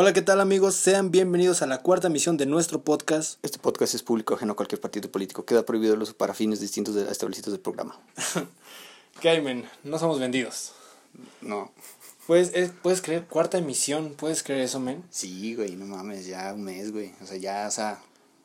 [0.00, 0.76] Hola, ¿qué tal amigos?
[0.76, 3.40] Sean bienvenidos a la cuarta emisión de nuestro podcast.
[3.44, 5.44] Este podcast es público ajeno a cualquier partido político.
[5.44, 7.98] Queda prohibido el uso para fines distintos de establecidos del programa.
[9.20, 9.68] ¿Qué men?
[9.82, 10.70] No somos vendidos.
[11.40, 11.72] No.
[12.28, 13.24] Pues, es- ¿Puedes creer?
[13.24, 14.14] Cuarta emisión.
[14.16, 15.02] ¿Puedes creer eso, men?
[15.10, 17.12] Sí, güey, no mames, ya un mes, güey.
[17.20, 18.00] O sea, ya, o sea,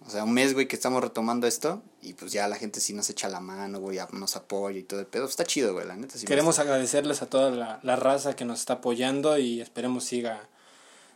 [0.08, 2.96] o sea, un mes, güey, que estamos retomando esto y pues ya la gente sí
[2.96, 5.26] nos echa la mano, güey, ya nos apoya y todo el pedo.
[5.26, 6.18] Está chido, güey, la neta.
[6.18, 10.50] Sí Queremos agradecerles a toda la, la raza que nos está apoyando y esperemos siga,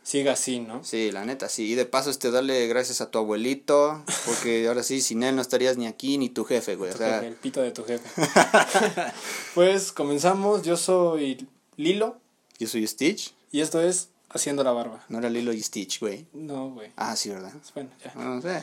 [0.08, 0.82] siga así, ¿no?
[0.84, 1.66] Sí, la neta, sí.
[1.66, 5.42] Y de paso, este, darle gracias a tu abuelito, porque ahora sí, sin él no
[5.42, 6.92] estarías ni aquí ni tu jefe, güey.
[6.92, 8.08] O sea, jefe, el pito de tu jefe.
[9.54, 10.62] pues comenzamos.
[10.62, 12.18] Yo soy Lilo
[12.58, 13.34] yo soy Stitch.
[13.52, 15.04] y esto es Haciendo la Barba.
[15.08, 16.26] No era Lilo y Stitch, güey.
[16.32, 16.90] No, güey.
[16.96, 17.52] Ah, sí, ¿verdad?
[17.74, 18.14] Bueno, ya.
[18.14, 18.62] No sé.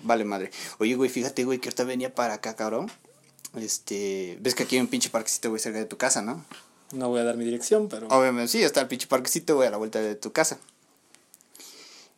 [0.00, 0.50] Vale, madre.
[0.78, 2.90] Oye, güey, fíjate, güey, que ahorita venía para acá, cabrón.
[3.56, 6.44] Este, ves que aquí hay un pinche parquecito, güey, cerca de tu casa, ¿no?
[6.92, 8.06] No voy a dar mi dirección, pero...
[8.08, 10.58] Obviamente, sí, está el pinche parquecito, güey, a la vuelta de tu casa.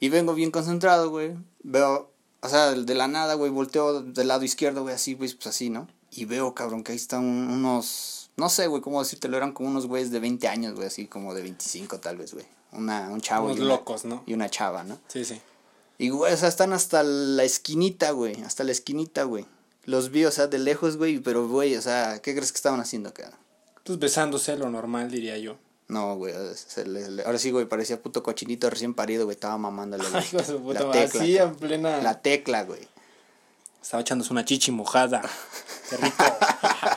[0.01, 1.35] Y vengo bien concentrado, güey.
[1.63, 5.47] Veo, o sea, de la nada, güey, volteo del lado izquierdo, güey, así, güey, pues
[5.47, 5.89] así, ¿no?
[6.11, 9.87] Y veo, cabrón, que ahí están unos, no sé, güey, cómo decírtelo, eran como unos
[9.87, 12.47] güeyes de 20 años, güey, así como de 25 tal vez, güey.
[12.73, 13.47] Una, un chavo.
[13.47, 14.23] Unos y una- locos, ¿no?
[14.27, 14.99] Y una chava, ¿no?
[15.09, 15.41] Sí, sí.
[15.97, 18.43] Y, güey, o sea, están hasta la esquinita, güey.
[18.43, 19.47] Hasta la esquinita, güey.
[19.85, 21.21] Los vi, o sea, de lejos, güey.
[21.21, 23.31] Pero, güey, o sea, ¿qué crees que estaban haciendo acá?
[23.85, 25.57] Pues besándose, lo normal, diría yo.
[25.89, 26.33] No, güey.
[26.55, 29.35] se le- le- ahora sí, güey, parecía puto cochinito recién parido, güey.
[29.35, 31.03] Estaba mamándole la, Ay, hijo de su puta la madre.
[31.05, 31.21] tecla.
[31.21, 31.99] Así en plena...
[32.03, 32.81] La tecla, güey.
[33.83, 35.23] Estaba echándose una chichi mojada.
[35.91, 36.25] Qué rico.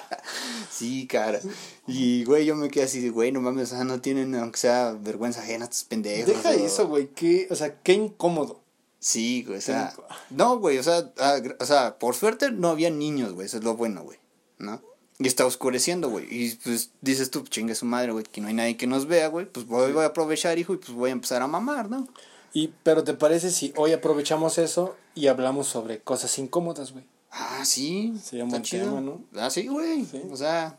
[0.71, 1.39] Sí, cara.
[1.87, 4.91] Y, güey, yo me quedé así güey, no mames, o sea, no tienen, aunque sea
[4.99, 6.27] vergüenza ajena, estos pendejos.
[6.27, 7.07] Deja o- eso, güey.
[7.07, 8.61] Qué, o sea, qué incómodo.
[8.99, 9.91] Sí, güey, o sea.
[10.29, 13.63] No, güey, o sea, ah, o sea, por suerte no había niños, güey, eso es
[13.63, 14.19] lo bueno, güey,
[14.59, 14.81] ¿no?
[15.19, 16.27] Y está oscureciendo, güey.
[16.29, 19.27] Y pues dices tú, chingue su madre, güey, que no hay nadie que nos vea,
[19.27, 19.47] güey.
[19.47, 22.07] Pues voy, voy a aprovechar, hijo, y pues voy a empezar a mamar, ¿no?
[22.53, 27.03] Y, pero ¿te parece si hoy aprovechamos eso y hablamos sobre cosas incómodas, güey?
[27.31, 28.13] Ah, sí.
[28.23, 29.21] Sería un buen tema, ¿no?
[29.35, 30.05] Ah, sí, güey.
[30.05, 30.21] Sí.
[30.31, 30.77] O sea,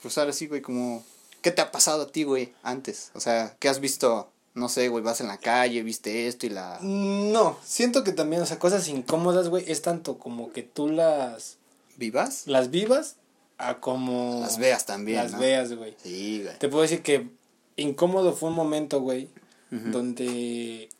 [0.00, 1.04] pues ahora sí, güey, como.
[1.40, 3.10] ¿Qué te ha pasado a ti, güey, antes?
[3.14, 4.30] O sea, ¿qué has visto?
[4.54, 6.78] No sé, güey, vas en la calle, viste esto y la.
[6.82, 11.56] No, siento que también, o sea, cosas incómodas, güey, es tanto como que tú las,
[11.96, 12.46] ¿Vivas?
[12.46, 13.16] las vivas
[13.62, 14.40] a como...
[14.40, 15.18] Las veas también.
[15.18, 15.38] Las ¿no?
[15.38, 15.94] veas, güey.
[16.02, 16.58] Sí, güey.
[16.58, 17.28] Te puedo decir que
[17.76, 19.28] incómodo fue un momento, güey,
[19.70, 20.90] donde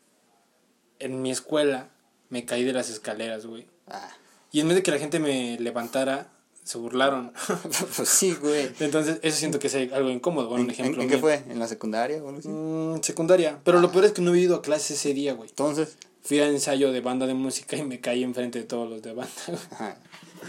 [0.99, 1.91] en mi escuela
[2.31, 3.67] me caí de las escaleras, güey.
[3.89, 4.09] Ah.
[4.51, 6.31] Y en vez de que la gente me levantara,
[6.65, 7.33] se burlaron.
[7.97, 8.71] pues sí, güey.
[8.81, 10.49] Entonces, eso siento que es algo incómodo.
[10.49, 11.03] Bueno, un ¿En, ejemplo.
[11.03, 11.43] en qué fue?
[11.49, 12.49] ¿En la secundaria o algo así?
[12.49, 13.61] Mm, secundaria.
[13.65, 15.51] Pero lo peor es que no he ido a clase ese día, güey.
[15.51, 15.97] Entonces.
[16.25, 19.13] Fui al ensayo de banda de música y me caí enfrente de todos los de
[19.13, 19.33] banda.
[19.73, 19.97] Ajá.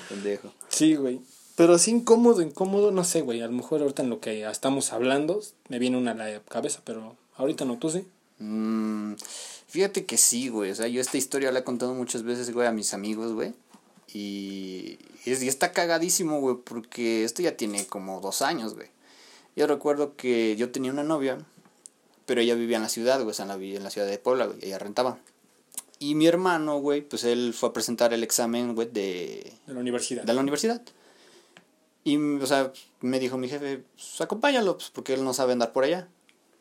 [0.08, 0.54] Pendejo.
[0.70, 1.20] sí, güey.
[1.56, 3.42] Pero sí incómodo, incómodo, no sé, güey.
[3.42, 6.82] A lo mejor ahorita en lo que estamos hablando me viene una a la cabeza,
[6.84, 8.06] pero ahorita no, tú sí.
[8.40, 9.14] Mm,
[9.68, 10.72] fíjate que sí, güey.
[10.72, 13.54] O sea, yo esta historia la he contado muchas veces, güey, a mis amigos, güey.
[14.14, 18.88] Y, es- y está cagadísimo, güey, porque esto ya tiene como dos años, güey.
[19.56, 21.38] Yo recuerdo que yo tenía una novia,
[22.26, 24.18] pero ella vivía en la ciudad, güey, o sea, en la, en la ciudad de
[24.18, 25.20] Puebla, güey, ella rentaba.
[26.00, 29.80] Y mi hermano, güey, pues él fue a presentar el examen, güey, de, De la
[29.80, 30.24] universidad.
[30.24, 30.82] de la universidad.
[32.04, 32.72] Y, o sea,
[33.02, 36.10] me dijo mi jefe, pues acompáñalo, pues, porque él no sabe andar por allá.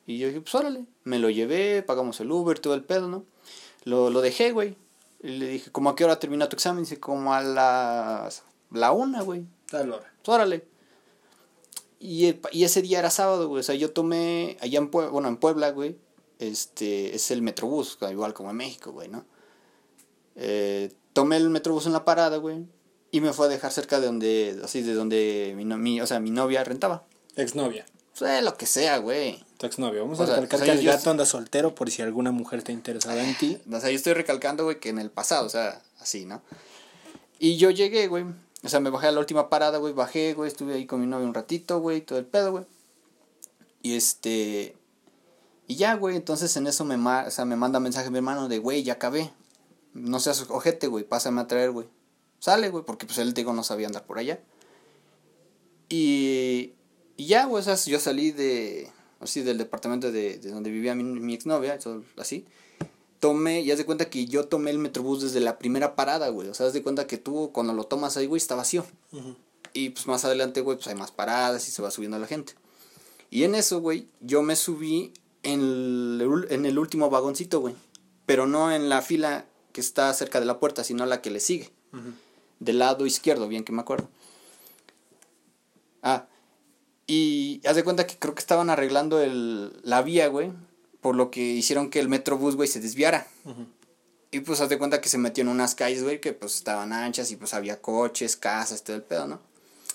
[0.06, 0.84] Y yo dije, pues órale.
[1.04, 3.24] Me lo llevé, pagamos el Uber, todo el pedo, ¿no?
[3.84, 4.76] Lo, lo dejé, güey.
[5.22, 6.84] Y le dije, ¿cómo a qué hora termina tu examen?
[6.84, 8.42] Dice, como a las...
[8.70, 9.44] La una, güey.
[9.70, 10.12] Tal hora.
[10.24, 10.64] Pues órale.
[12.00, 13.60] Y, el- y ese día era sábado, güey.
[13.60, 15.96] O sea, yo tomé allá en Puebla, bueno, en Puebla, güey.
[16.38, 19.24] Este, es el Metrobús, igual como en México, güey, ¿no?
[20.34, 22.64] Eh, tomé el Metrobús en la parada, güey.
[23.12, 26.06] Y me fue a dejar cerca de donde, así, de donde mi, no- mi- o
[26.08, 27.04] sea, mi novia rentaba.
[27.36, 27.86] Exnovia.
[28.18, 29.44] Pues, lo que sea, güey.
[29.58, 30.00] Tu exnovia.
[30.02, 32.02] Vamos O a sea, recalcar o sea, que el yo- gato anda soltero por si
[32.02, 33.58] alguna mujer está interesada en ti.
[33.72, 36.42] O sea, yo estoy recalcando, güey, que en el pasado, o sea, así, ¿no?
[37.38, 38.24] Y yo llegué, güey.
[38.64, 39.92] O sea, me bajé a la última parada, güey.
[39.92, 40.48] Bajé, güey.
[40.48, 42.00] Estuve ahí con mi novia un ratito, güey.
[42.00, 42.64] Todo el pedo, güey.
[43.82, 44.76] Y este.
[45.66, 46.16] Y ya, güey.
[46.16, 48.94] Entonces en eso me, ma- o sea, me manda mensaje mi hermano de, güey, ya
[48.94, 49.32] acabé.
[49.94, 51.04] No seas ojete, güey.
[51.04, 51.88] Pásame a traer, güey.
[52.42, 52.84] Sale, güey.
[52.84, 54.40] Porque pues él, digo, no sabía andar por allá.
[55.88, 56.72] Y.
[57.16, 57.60] Y ya, güey.
[57.60, 58.90] O sea, yo salí de.
[59.20, 61.78] Así del departamento de, de donde vivía mi, mi exnovia.
[61.78, 62.44] todo Así
[63.22, 66.48] tomé, ya haz de cuenta que yo tomé el metrobús desde la primera parada, güey.
[66.48, 68.84] O sea, haz de cuenta que tú cuando lo tomas ahí, güey, está vacío.
[69.72, 72.54] Y pues más adelante, güey, pues hay más paradas y se va subiendo la gente.
[73.30, 75.12] Y en eso, güey, yo me subí
[75.44, 77.76] en el, en el último vagoncito, güey.
[78.26, 81.38] Pero no en la fila que está cerca de la puerta, sino la que le
[81.38, 81.70] sigue.
[82.64, 84.08] Del lado izquierdo, bien que me acuerdo.
[86.02, 86.26] Ah,
[87.06, 90.52] y haz de cuenta que creo que estaban arreglando el, la vía, güey.
[91.00, 93.26] por lo que hicieron que el Metrobús, güey, se desviara.
[94.30, 96.92] Y pues haz de cuenta que se metió en unas calles, güey, que pues estaban
[96.92, 99.40] anchas y pues había coches, casas, todo el pedo, ¿no?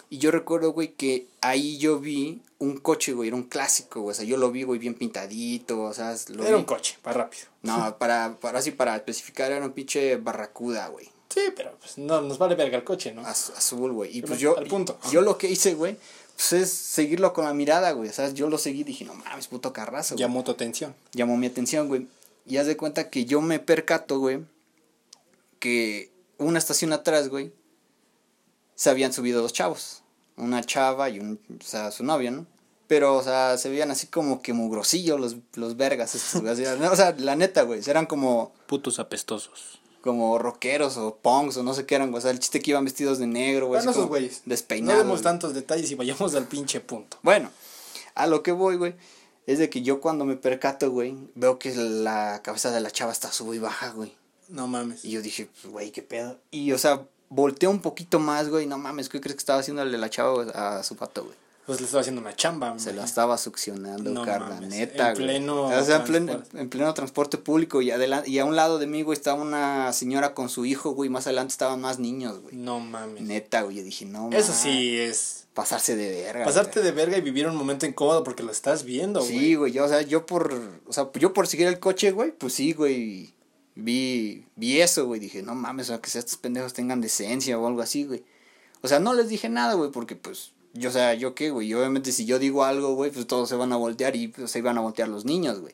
[0.09, 4.11] Y yo recuerdo, güey, que ahí yo vi un coche, güey, era un clásico, güey.
[4.11, 6.97] O sea, yo lo vi, güey, bien pintadito, o sea, lo Era vi- un coche,
[7.01, 7.45] para rápido.
[7.63, 11.09] No, para, para así, para especificar, era un pinche barracuda, güey.
[11.29, 13.25] Sí, pero pues no nos vale verga el coche, ¿no?
[13.25, 14.11] Az- azul, güey.
[14.17, 14.97] Y Pero pues yo, al punto.
[15.11, 15.97] yo lo que hice, güey,
[16.35, 18.09] pues es seguirlo con la mirada, güey.
[18.09, 20.21] O sea, yo lo seguí y dije, no mames, puto carrazo, güey.
[20.21, 20.95] Llamó tu atención.
[21.13, 22.07] Llamó mi atención, güey.
[22.45, 24.39] Y haz de cuenta que yo me percato, güey,
[25.59, 27.51] que una estación atrás, güey,
[28.75, 30.03] se habían subido dos chavos.
[30.37, 32.45] Una chava y un, o sea, su novia, ¿no?
[32.87, 36.53] Pero, o sea, se veían así como que mugrosillos los, los vergas estos, güey.
[36.91, 39.79] O sea, la neta, güey, eran como, Putos apestosos.
[40.07, 42.19] Como rockeros o punks o no sé qué eran, güey.
[42.19, 43.79] O sea, el chiste que iban vestidos de negro, güey.
[43.79, 44.41] Bueno, esos güeyes.
[44.45, 45.03] Despeinados.
[45.03, 47.17] No demos tantos detalles y vayamos al pinche punto.
[47.21, 47.51] Bueno,
[48.15, 48.95] a lo que voy, güey,
[49.45, 53.11] es de que yo cuando me percato, güey, veo que la cabeza de la chava
[53.11, 54.15] está sub y baja, güey.
[54.47, 55.03] No mames.
[55.03, 56.39] Y yo dije, pues, güey, qué pedo.
[56.51, 59.97] Y, o sea, volteé un poquito más, güey, no mames, ¿qué crees que estaba haciéndole
[59.97, 61.35] la chava a su pato, güey?
[61.67, 62.67] Pues le estaba haciendo una chamba.
[62.79, 63.05] Se la imagino.
[63.05, 65.25] estaba succionando, No carla, mames, neta, en güey.
[65.27, 66.59] pleno O sea, en pleno, transporte.
[66.61, 69.91] en pleno transporte público y, adelante, y a un lado de mí, güey, estaba una
[69.91, 72.55] señora con su hijo, güey, más adelante estaban más niños, güey.
[72.55, 73.21] No mames.
[73.21, 75.45] Neta, güey, yo dije, no, Eso ma, sí es.
[75.53, 76.45] Pasarse de verga.
[76.45, 76.85] Pasarte güey.
[76.85, 79.31] de verga y vivir un momento incómodo porque lo estás viendo, güey.
[79.37, 80.53] Sí, güey, yo, o sea, yo por,
[80.87, 83.33] o sea, yo por seguir el coche, güey, pues sí, güey,
[83.75, 87.67] vi, vi eso, güey, dije, no mames, o sea, que estos pendejos tengan decencia o
[87.67, 88.23] algo así, güey.
[88.81, 91.73] O sea, no les dije nada, güey, porque pues, yo, o sea, yo qué, güey,
[91.73, 94.59] obviamente si yo digo algo, güey, pues todos se van a voltear y pues, se
[94.59, 95.73] iban a voltear los niños, güey.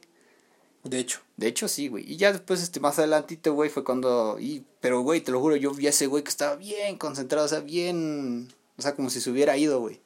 [0.83, 1.19] De hecho.
[1.37, 2.11] De hecho, sí, güey.
[2.11, 5.55] Y ya después, este, más adelantito, güey, fue cuando, y, pero, güey, te lo juro,
[5.55, 9.09] yo vi a ese güey que estaba bien concentrado, o sea, bien, o sea, como
[9.09, 9.99] si se hubiera ido, güey.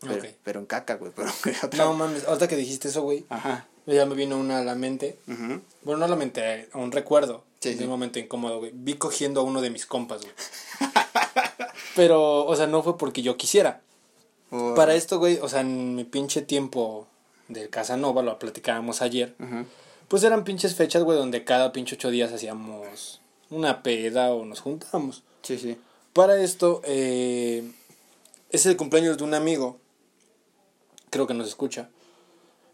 [0.00, 0.24] Pero, Ok.
[0.42, 1.30] pero en caca, güey, pero
[1.62, 3.68] otra- No mames, ahorita que dijiste eso, güey, Ajá.
[3.86, 5.18] ya me vino una a la mente.
[5.82, 7.84] Bueno, no a la mente, a un recuerdo Sí, de sí.
[7.84, 8.72] un momento incómodo, güey.
[8.74, 10.34] Vi cogiendo a uno de mis compas, güey.
[11.96, 13.80] Pero, o sea, no fue porque yo quisiera.
[14.76, 17.06] Para esto, güey, o sea, en mi pinche tiempo
[17.48, 19.34] de Casanova, lo platicábamos ayer,
[20.08, 23.20] pues eran pinches fechas, güey, donde cada pinche ocho días hacíamos
[23.50, 25.22] una peda o nos juntábamos.
[25.42, 25.78] Sí, sí.
[26.12, 27.70] Para esto, eh,
[28.50, 29.78] es el cumpleaños de un amigo,
[31.10, 31.88] creo que nos escucha.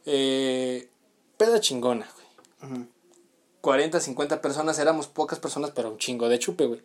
[0.06, 0.88] Eh,
[1.37, 2.73] peda chingona, güey.
[2.73, 2.87] Ujú.
[3.61, 6.81] 40, 50 personas, éramos pocas personas, pero un chingo de chupe, güey.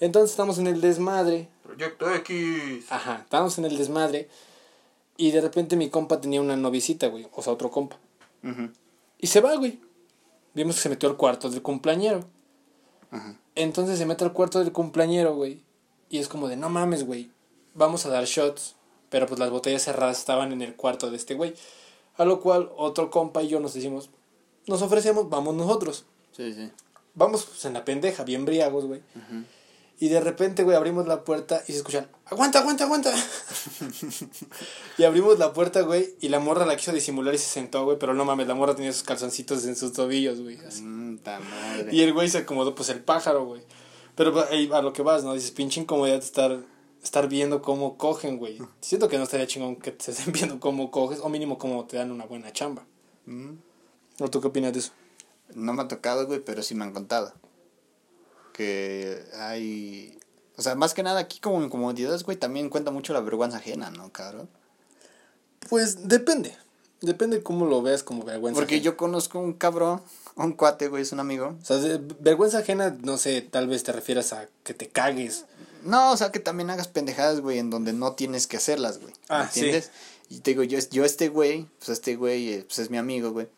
[0.00, 2.90] Entonces estamos en el desmadre, Proyecto X.
[2.90, 4.28] Ajá, estábamos en el desmadre.
[5.16, 7.28] Y de repente mi compa tenía una novicita, güey.
[7.32, 7.96] O sea, otro compa.
[8.42, 8.70] Ujú.
[9.18, 9.78] Y se va, güey.
[10.52, 12.24] Vimos que se metió al cuarto del cumpleañero.
[13.10, 13.36] Ajá.
[13.54, 15.62] Entonces se mete al cuarto del cumpleañero, güey.
[16.08, 17.30] Y es como de, no mames, güey.
[17.74, 18.74] Vamos a dar shots.
[19.10, 21.54] Pero pues las botellas cerradas estaban en el cuarto de este güey.
[22.16, 24.10] A lo cual otro compa y yo nos decimos,
[24.66, 26.04] nos ofrecemos, vamos nosotros.
[26.32, 26.70] Sí, sí.
[27.14, 29.02] Vamos pues, en la pendeja, bien briagos, güey.
[30.02, 33.12] Y de repente, güey, abrimos la puerta y se escuchan, aguanta, aguanta, aguanta.
[34.98, 37.98] y abrimos la puerta, güey, y la morra la quiso disimular y se sentó, güey,
[37.98, 40.56] pero no mames, la morra tenía sus calzoncitos en sus tobillos, güey.
[40.82, 41.18] Mm.
[41.92, 43.60] Y el güey se acomodó, pues el pájaro, güey.
[44.14, 45.34] Pero pues, ahí a lo que vas, ¿no?
[45.34, 46.64] Dices, pinche incomodidad de estar,
[47.02, 48.58] estar viendo cómo cogen, güey.
[48.80, 51.98] Siento que no estaría chingón que te estén viendo cómo coges, o mínimo cómo te
[51.98, 52.86] dan una buena chamba.
[53.26, 53.50] Mm.
[54.20, 54.92] ¿O tú qué opinas de eso?
[55.54, 57.34] No me ha tocado, güey, pero sí me han contado.
[58.60, 60.18] Que hay...
[60.58, 63.90] O sea, más que nada aquí como incomodidades, güey, también cuenta mucho la vergüenza ajena,
[63.90, 64.50] ¿no, cabrón?
[65.70, 66.54] Pues depende.
[67.00, 68.60] Depende cómo lo veas como vergüenza.
[68.60, 68.84] Porque ajena.
[68.84, 70.02] yo conozco un cabrón,
[70.36, 71.56] un cuate, güey, es un amigo.
[71.62, 71.78] O sea,
[72.20, 75.46] vergüenza ajena, no sé, tal vez te refieras a que te cagues.
[75.82, 79.14] No, o sea, que también hagas pendejadas, güey, en donde no tienes que hacerlas, güey.
[79.14, 79.60] ¿Me Ah, sí.
[79.60, 79.90] entiendes?
[80.28, 83.30] Y te digo, yo, yo este güey, pues este güey, eh, pues es mi amigo,
[83.32, 83.48] güey.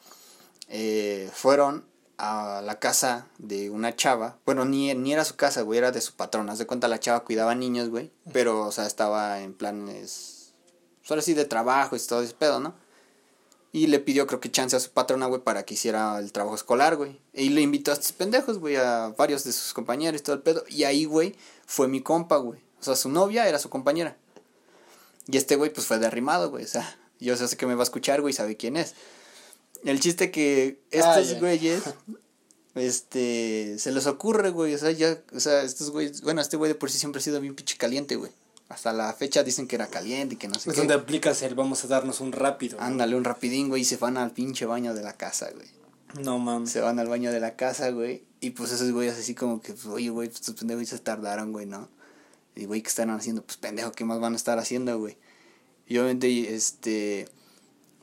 [0.68, 1.84] Eh, fueron
[2.22, 4.38] a la casa de una chava.
[4.46, 6.48] Bueno, ni, ni era su casa, güey, era de su patrón.
[6.48, 8.12] Haz de cuenta, la chava cuidaba niños, güey.
[8.32, 10.52] Pero, o sea, estaba en planes,
[11.00, 12.74] pues ahora sí, de trabajo y todo ese pedo, ¿no?
[13.72, 16.54] Y le pidió, creo que chance a su patrona, güey, para que hiciera el trabajo
[16.54, 17.20] escolar, güey.
[17.32, 20.42] Y le invitó a estos pendejos, güey, a varios de sus compañeros y todo el
[20.42, 20.62] pedo.
[20.68, 21.34] Y ahí, güey,
[21.66, 22.60] fue mi compa, güey.
[22.80, 24.16] O sea, su novia era su compañera.
[25.26, 26.64] Y este güey, pues fue derrimado, güey.
[26.64, 28.94] O sea, yo sé que me va a escuchar, güey, sabe quién es.
[29.84, 31.38] El chiste que Ah, estos ya.
[31.40, 31.82] güeyes,
[32.74, 34.74] este, se les ocurre, güey.
[34.74, 37.22] O sea, ya, o sea, estos güeyes, bueno, este güey de por sí siempre ha
[37.22, 38.32] sido bien pinche caliente, güey.
[38.68, 40.80] Hasta la fecha dicen que era caliente y que no sé Es qué.
[40.80, 42.80] donde aplicas el vamos a darnos un rápido.
[42.80, 45.66] Ándale, un rapidín, güey, y se van al pinche baño de la casa, güey.
[46.22, 46.70] No mames.
[46.70, 48.24] Se van al baño de la casa, güey.
[48.40, 51.52] Y pues esos güeyes así como que, pues, oye, güey, pues, estos pendejos se tardaron,
[51.52, 51.88] güey, ¿no?
[52.54, 53.42] Y, güey, ¿qué están haciendo?
[53.42, 55.16] Pues, pendejo, ¿qué más van a estar haciendo, güey?
[55.86, 57.28] Y obviamente, este,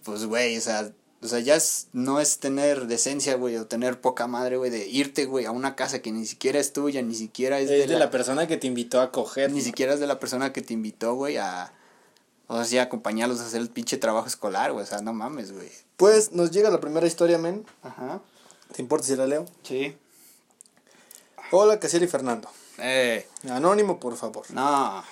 [0.03, 0.91] pues, güey, o sea,
[1.21, 4.87] O sea, ya es, no es tener decencia, güey, o tener poca madre, güey, de
[4.87, 7.99] irte, güey, a una casa que ni siquiera es tuya, ni siquiera es, Es de
[7.99, 9.51] la persona que te invitó a coger.
[9.51, 11.73] Ni siquiera es de la persona que te invitó, güey, a...
[12.47, 14.83] O sea, sí, a acompañarlos a hacer el pinche trabajo escolar, güey.
[14.83, 15.69] O sea, no mames, güey.
[15.97, 17.63] Pues nos llega la primera historia, men.
[17.83, 18.21] Ajá.
[18.73, 19.45] ¿Te importa si la leo?
[19.61, 19.95] Sí.
[21.51, 22.49] Hola, Casiel y Fernando.
[22.79, 24.49] Eh, Anónimo, por favor.
[24.51, 25.03] no.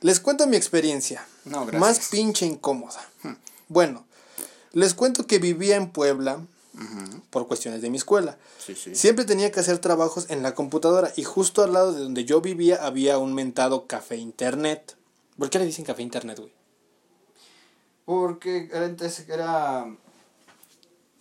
[0.00, 1.26] Les cuento mi experiencia.
[1.46, 1.80] No, gracias.
[1.80, 3.00] Más pinche incómoda.
[3.68, 4.04] Bueno,
[4.74, 6.40] les cuento que vivía en Puebla
[7.30, 8.36] por cuestiones de mi escuela.
[8.58, 8.94] Sí, sí.
[8.94, 12.40] Siempre tenía que hacer trabajos en la computadora y justo al lado de donde yo
[12.40, 14.96] vivía había un mentado café internet.
[15.38, 16.52] ¿Por qué le dicen café internet, güey?
[18.04, 19.86] Porque antes era...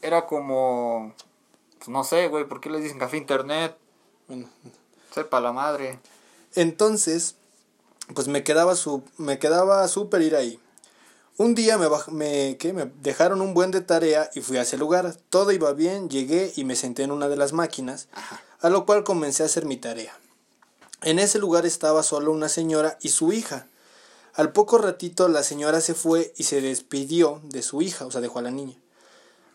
[0.02, 1.14] Era como...
[1.78, 3.78] Pues no sé, güey, ¿por qué les dicen café internet?
[4.28, 4.50] Bueno,
[5.14, 6.00] Sepa la madre.
[6.56, 7.36] entonces,
[8.16, 10.60] pues me quedaba su, me quedaba súper ir ahí.
[11.38, 12.74] Un día me, me, ¿qué?
[12.74, 15.16] me dejaron un buen de tarea y fui a ese lugar.
[15.30, 18.08] Todo iba bien, llegué y me senté en una de las máquinas,
[18.62, 20.16] a lo cual comencé a hacer mi tarea.
[21.02, 23.68] En ese lugar estaba solo una señora y su hija.
[24.36, 28.22] Al poco ratito la señora se fue y se despidió de su hija, o sea,
[28.22, 28.76] dejó a la niña.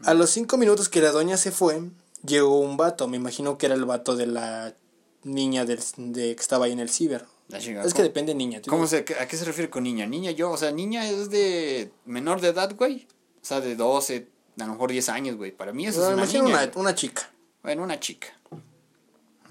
[0.04, 1.80] A los cinco minutos que la doña se fue,
[2.24, 4.74] llegó un vato, me imagino que era el vato de la
[5.22, 7.24] niña del, de, que estaba ahí en el ciber.
[7.50, 8.60] Es que depende niña.
[8.60, 8.70] tío.
[8.70, 10.06] ¿Cómo se, ¿A qué se refiere con niña?
[10.06, 13.06] Niña yo, o sea, niña es de menor de edad, güey.
[13.40, 14.28] O sea, de 12,
[14.58, 15.52] a lo mejor 10 años, güey.
[15.52, 16.62] Para mí eso Me es una niña.
[16.64, 17.30] una, una chica.
[17.62, 18.28] Bueno, una chica.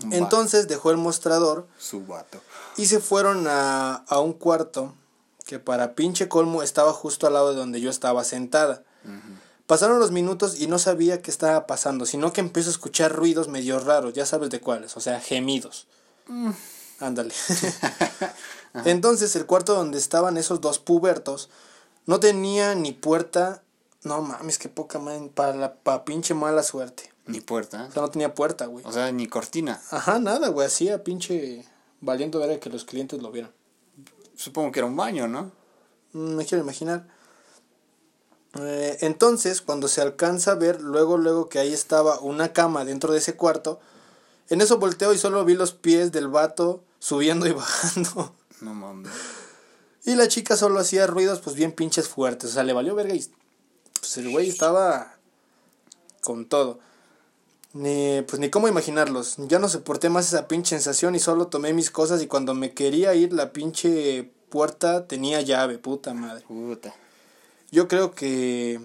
[0.04, 1.68] Un Entonces dejó el mostrador.
[1.80, 2.39] Su vato.
[2.77, 4.94] y se fueron a, a un cuarto
[5.46, 8.84] que para pinche colmo estaba justo al lado de donde yo estaba sentada.
[9.66, 13.48] Pasaron los minutos y no sabía qué estaba pasando, sino que empiezo a escuchar ruidos
[13.48, 15.88] medio raros, ya sabes de cuáles, o sea, gemidos.
[17.00, 17.34] Ándale.
[18.86, 21.50] Entonces el cuarto donde estaban esos dos pubertos
[22.06, 23.63] no tenía ni puerta.
[24.04, 27.12] No mames, qué poca madre, para la pa pinche mala suerte.
[27.25, 27.88] Ni puerta.
[27.89, 28.86] O sea, no tenía puerta, güey.
[28.86, 29.82] O sea, ni cortina.
[29.92, 31.66] Ajá, nada, güey, hacía pinche
[32.00, 33.51] valiendo ver que los clientes lo vieran.
[34.36, 35.51] Supongo que era un baño, ¿no?
[36.13, 37.08] Mm, Me quiero imaginar.
[38.60, 43.12] Eh, entonces, cuando se alcanza a ver, luego, luego que ahí estaba una cama dentro
[43.12, 43.80] de ese cuarto,
[44.50, 48.36] en eso volteo y solo vi los pies del vato subiendo y bajando.
[48.62, 49.12] No mames.
[50.06, 52.51] Y la chica solo hacía ruidos, pues bien pinches fuertes.
[52.51, 53.25] O sea, le valió verga y
[54.00, 55.16] pues el güey estaba
[56.22, 56.80] con todo.
[57.74, 59.36] Ni, pues ni cómo imaginarlos.
[59.48, 62.74] Ya no soporté más esa pinche sensación y solo tomé mis cosas y cuando me
[62.74, 66.46] quería ir la pinche puerta tenía llave, puta madre.
[66.48, 66.96] Puta.
[67.70, 68.80] Yo creo que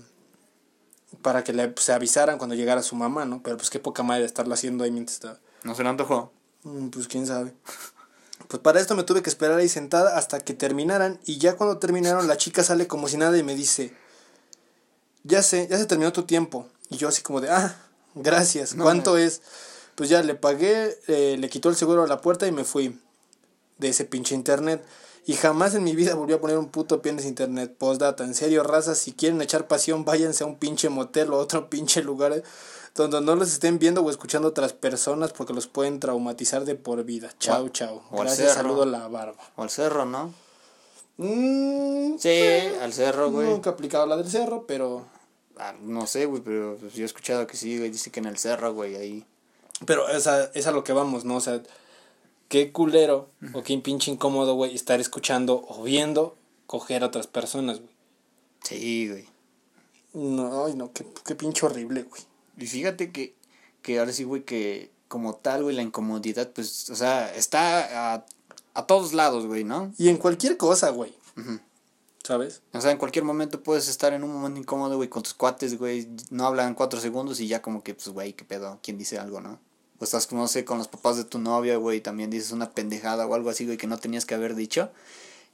[1.22, 3.42] para que le, pues, se avisaran cuando llegara su mamá, ¿no?
[3.42, 5.38] Pero pues qué poca madre de estarlo haciendo ahí mientras estaba.
[5.62, 6.32] ¿No se le antojó?
[6.64, 7.54] Mm, Pues quién sabe.
[8.52, 11.78] Pues para esto me tuve que esperar ahí sentada hasta que terminaran y ya cuando
[11.78, 13.94] terminaron la chica sale como si nada y me dice,
[15.24, 16.68] ya sé, ya se terminó tu tiempo.
[16.90, 17.74] Y yo así como de, ah,
[18.14, 19.16] gracias, ¿cuánto no.
[19.16, 19.40] es?
[19.94, 23.00] Pues ya le pagué, eh, le quitó el seguro a la puerta y me fui
[23.78, 24.84] de ese pinche internet.
[25.24, 27.74] Y jamás en mi vida volví a poner un puto pie en ese internet.
[27.78, 31.70] Postdata, en serio, raza, si quieren echar pasión, váyanse a un pinche motel o otro
[31.70, 32.42] pinche lugar eh,
[32.94, 37.02] donde no los estén viendo o escuchando otras personas porque los pueden traumatizar de por
[37.04, 37.32] vida.
[37.38, 38.02] Chao, chao.
[38.10, 39.38] o Gracias, saludo a la barba.
[39.56, 40.34] O al cerro, ¿no?
[41.16, 42.28] Mm, Sí,
[42.80, 43.48] al cerro, güey.
[43.48, 45.06] Nunca he aplicado la del cerro, pero...
[45.56, 47.90] Ah, no sé, güey, pero pues, yo he escuchado que sí, güey.
[47.90, 49.24] Dice que en el cerro, güey, ahí.
[49.86, 51.36] Pero esa, es a lo que vamos, ¿no?
[51.36, 51.62] O sea,
[52.48, 57.80] qué culero o qué pinche incómodo, güey, estar escuchando o viendo coger a otras personas,
[57.80, 57.92] güey.
[58.62, 59.26] Sí, güey.
[60.14, 62.22] No, ay, no, qué, qué pinche horrible, güey.
[62.56, 63.34] Y fíjate que,
[63.82, 68.26] que ahora sí, güey, que como tal, güey, la incomodidad, pues, o sea, está a,
[68.74, 69.92] a todos lados, güey, ¿no?
[69.98, 71.14] Y en cualquier cosa, güey.
[72.24, 72.62] ¿Sabes?
[72.72, 75.76] O sea, en cualquier momento puedes estar en un momento incómodo, güey, con tus cuates,
[75.78, 79.18] güey, no hablan cuatro segundos y ya como que, pues, güey, qué pedo, ¿quién dice
[79.18, 79.58] algo, no?
[79.98, 82.70] O estás, no sé, con los papás de tu novia, güey, y también dices una
[82.70, 84.90] pendejada o algo así, güey, que no tenías que haber dicho.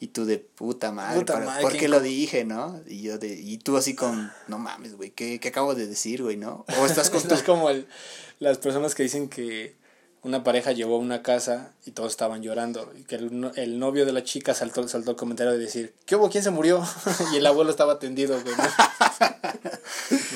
[0.00, 2.80] Y tú de puta madre, Puta ¿para- madre, ¿por qué lo dije, no?
[2.86, 6.22] Y yo de, y tú así con, no mames, güey, ¿qué, ¿qué acabo de decir,
[6.22, 6.64] güey, no?
[6.80, 7.20] O estás con.
[7.32, 7.86] Es como el,
[8.38, 9.74] las personas que dicen que
[10.22, 12.92] una pareja llegó a una casa y todos estaban llorando.
[12.98, 15.94] Y que el, no- el novio de la chica saltó, saltó el comentario de decir,
[16.06, 16.28] ¿qué hubo?
[16.30, 16.82] ¿Quién se murió?
[17.32, 18.54] y el abuelo estaba tendido, güey.
[18.56, 18.64] ¿no?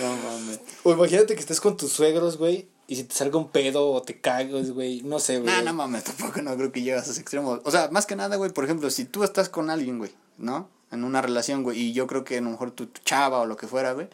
[0.01, 0.61] No mames.
[0.83, 4.03] O imagínate que estés con tus suegros, güey, y si te salga un pedo o
[4.03, 5.03] te cagas, güey.
[5.03, 5.55] No sé, güey.
[5.55, 7.61] No, no mames, tampoco no creo que llegas a ese extremo.
[7.65, 10.69] O sea, más que nada, güey, por ejemplo, si tú estás con alguien, güey, ¿no?
[10.91, 13.47] En una relación, güey, y yo creo que a lo mejor tu, tu chava o
[13.47, 14.09] lo que fuera, güey,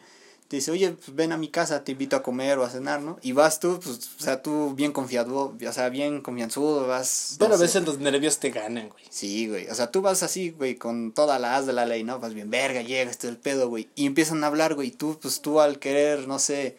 [0.49, 3.01] te dice, oye, pues ven a mi casa, te invito a comer o a cenar,
[3.01, 3.19] ¿no?
[3.21, 7.35] Y vas tú, pues, o sea, tú bien confiado, o sea, bien confianzudo, vas...
[7.37, 9.03] Pero no a veces los nervios te ganan, güey.
[9.11, 9.67] Sí, güey.
[9.69, 12.17] O sea, tú vas así, güey, con toda la haz de la ley, ¿no?
[12.19, 13.89] Vas bien, verga, llegas, todo el pedo, güey.
[13.95, 14.87] Y empiezan a hablar, güey.
[14.87, 16.77] Y tú, pues tú al querer, no sé.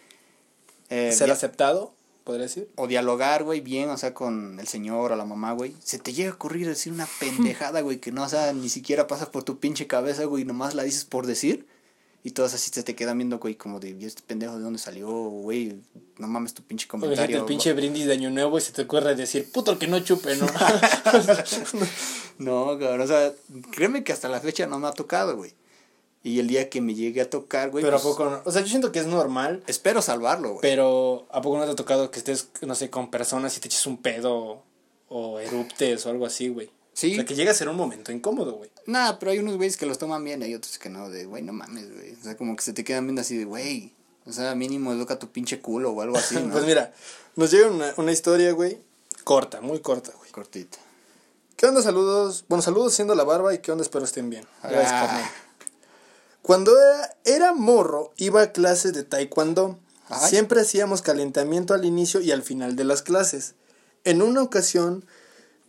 [0.89, 2.69] eh, Ser aceptado, podría decir.
[2.75, 5.77] o dialogar, güey, bien, o sea, con el señor o la mamá, güey.
[5.81, 9.07] Se te llega a ocurrir decir una pendejada, güey, que no, o sea, ni siquiera
[9.07, 10.45] pasa por tu pinche cabeza, güey.
[10.45, 11.67] Nomás la dices por decir.
[12.23, 14.79] Y todos así se te quedan viendo, güey, como de, ¿y este pendejo de dónde
[14.79, 15.81] salió, güey?
[16.19, 17.39] No mames tu pinche comentario.
[17.39, 19.99] el pinche brindis de año nuevo y se te ocurre decir, puto el que no
[20.01, 20.47] chupe, ¿no?
[22.39, 23.33] No, cabrón, o sea,
[23.71, 25.53] créeme que hasta la fecha no me ha tocado, güey.
[26.23, 28.43] Y el día que me llegue a tocar, güey, pero a pues, poco no.
[28.45, 30.61] O sea, yo siento que es normal, espero salvarlo, güey.
[30.63, 33.69] pero ¿a poco no te ha tocado que estés, no sé, con personas y te
[33.69, 34.63] eches un pedo
[35.09, 36.71] o eruptes o algo así, güey?
[37.01, 37.13] Sí.
[37.13, 38.71] O sea, que llega a ser un momento incómodo, güey.
[38.85, 41.25] Nah, pero hay unos güeyes que los toman bien y hay otros que no, de,
[41.25, 42.13] güey, no mames, güey.
[42.13, 43.95] O sea, como que se te quedan viendo así de, güey.
[44.27, 46.53] O sea, mínimo educa tu pinche culo o algo así, ¿no?
[46.53, 46.93] Pues mira,
[47.37, 48.79] nos llega una, una historia, güey,
[49.25, 50.31] corta, muy corta, güey.
[50.31, 50.77] Cortita.
[51.57, 52.45] ¿Qué onda, saludos?
[52.49, 54.47] Bueno, saludos siendo la barba y qué onda, espero estén bien.
[54.63, 55.31] Gracias, Ah.
[56.43, 59.79] Cuando era, era morro, iba a clases de taekwondo.
[60.11, 60.29] Ay.
[60.29, 63.55] Siempre hacíamos calentamiento al inicio y al final de las clases.
[64.05, 65.07] En una ocasión,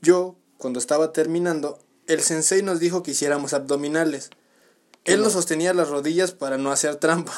[0.02, 4.30] yo, cuando estaba terminando, el sensei nos dijo que hiciéramos abdominales.
[5.06, 7.34] Él nos sostenía las rodillas para no hacer trampa.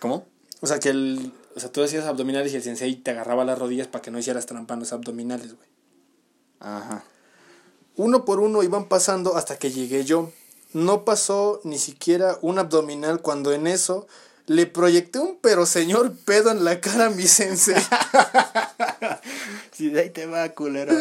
[0.00, 0.26] ¿Cómo?
[0.60, 3.60] O sea, que el, o sea, tú hacías abdominales y el sensei te agarraba las
[3.60, 5.68] rodillas para que no hicieras trampa en los abdominales, güey.
[6.58, 7.04] Ajá.
[7.94, 10.32] Uno por uno iban pasando hasta que llegué yo.
[10.72, 14.08] No pasó ni siquiera un abdominal cuando en eso
[14.46, 17.76] le proyecté un pero señor pedo en la cara a mi sensei.
[19.70, 20.94] Sí, de ahí te va, culero.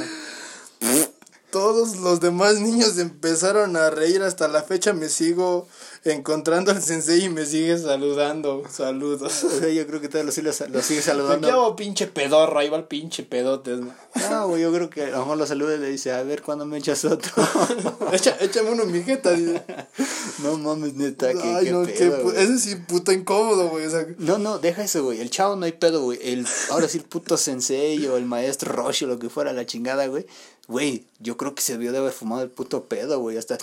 [1.56, 4.22] Todos los demás niños empezaron a reír.
[4.24, 5.70] Hasta la fecha me sigo
[6.04, 8.64] encontrando al sensei y me sigue saludando.
[8.70, 9.44] Saludos.
[9.46, 11.48] O sea, yo creo que todavía lo, sigue- lo sigue ¿De qué saludando.
[11.50, 12.60] hago pinche pedorro?
[12.60, 13.72] Ahí va el pinche pedote.
[13.78, 13.94] ¿no?
[14.30, 16.42] No, güey, yo creo que a lo mejor lo saluda y le dice, a ver,
[16.42, 17.32] ¿cuándo me echas otro?
[18.12, 19.32] Echa- échame uno en mi jeta.
[19.32, 19.64] dice.
[20.44, 22.38] no mames, neta, que Ay, no, qué pedo, pu- güey.
[22.44, 23.86] ese sí, puto incómodo, güey.
[23.86, 25.22] O sea, No, no, deja eso, güey.
[25.22, 26.20] El chavo no hay pedo, güey.
[26.22, 29.66] El, ahora sí, el puto sensei o el maestro Roshi o lo que fuera, la
[29.66, 30.26] chingada, güey.
[30.68, 33.38] Güey, yo creo que se vio de haber fumado el puto pedo, güey.
[33.38, 33.58] Hasta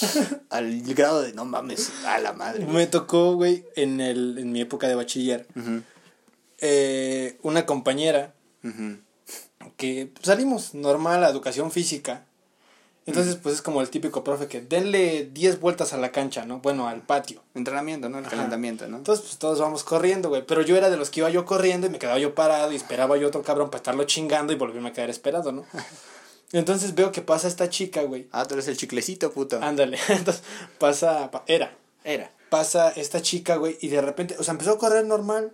[0.50, 2.64] al grado de no mames, a la madre.
[2.66, 5.46] Me tocó, güey, en, el, en mi época de bachiller,
[6.60, 8.34] eh, una compañera
[9.76, 12.24] que salimos normal a educación física.
[13.06, 16.58] Entonces, pues es como el típico profe que denle 10 vueltas a la cancha, ¿no?
[16.58, 17.42] Bueno, al patio.
[17.54, 18.18] Entrenamiento, ¿no?
[18.18, 18.36] El Ajá.
[18.36, 18.98] calentamiento, ¿no?
[18.98, 20.44] Entonces, pues todos vamos corriendo, güey.
[20.46, 22.76] Pero yo era de los que iba yo corriendo y me quedaba yo parado y
[22.76, 25.64] esperaba yo otro cabrón para estarlo chingando y volverme a quedar esperado, ¿no?
[26.52, 28.28] Entonces veo que pasa esta chica, güey.
[28.32, 29.60] Ah, tú eres el chiclecito, puto.
[29.62, 29.98] Ándale.
[30.08, 30.42] Entonces
[30.78, 31.76] pasa, pa- era.
[32.04, 32.30] Era.
[32.48, 35.52] pasa esta chica, güey, y de repente, o sea, empezó a correr normal,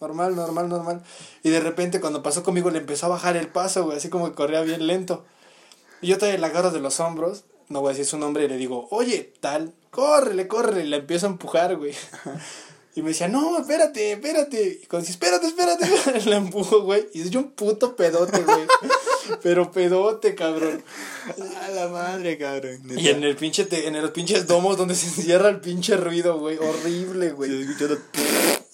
[0.00, 1.02] normal, normal, normal,
[1.42, 4.26] y de repente cuando pasó conmigo le empezó a bajar el paso, güey, así como
[4.26, 5.26] que corría bien lento.
[6.00, 8.48] Y yo todavía la agarro de los hombros, no voy a decir su nombre, y
[8.48, 11.92] le digo, oye, tal, córrele, córrele, y la empiezo a empujar, güey.
[12.96, 14.80] Y me decía, no, espérate, espérate.
[14.82, 15.86] Y cuando dice, espérate, espérate,
[16.28, 17.06] la empujo, güey.
[17.14, 18.66] Y es yo un puto pedote, güey.
[19.42, 20.82] Pero pedote, cabrón.
[21.62, 22.80] A la madre, cabrón.
[22.96, 26.38] Y en el pinche, te- en los pinches domos donde se encierra el pinche ruido,
[26.40, 26.58] güey.
[26.58, 27.64] Horrible, güey.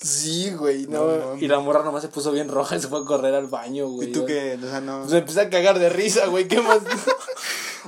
[0.00, 1.36] Sí, güey, no.
[1.36, 3.88] Y la morra nomás se puso bien roja y se fue a correr al baño,
[3.88, 4.08] güey.
[4.08, 4.58] ¿Y tú qué?
[4.62, 5.02] O sea, no.
[5.02, 6.48] Pues empecé a cagar de risa, güey.
[6.48, 6.78] ¿Qué más?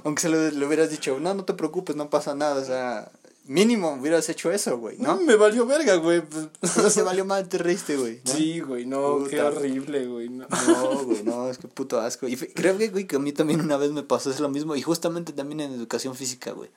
[0.04, 2.60] Aunque se lo, le hubieras dicho, no, no te preocupes, no pasa nada.
[2.60, 3.10] O sea,
[3.48, 5.20] mínimo hubieras hecho eso, güey, no, ¿no?
[5.22, 6.20] me valió verga, güey.
[6.20, 8.20] Pues- No se valió mal, te reíste, güey.
[8.24, 8.32] ¿no?
[8.32, 10.28] Sí, güey, no, qué horrible, güey.
[10.28, 10.46] No.
[10.68, 12.28] No, güey, no, es que puto asco.
[12.28, 14.76] Y creo que, güey, que a mí también una vez me pasó es lo mismo.
[14.76, 16.70] Y justamente también en educación física, güey.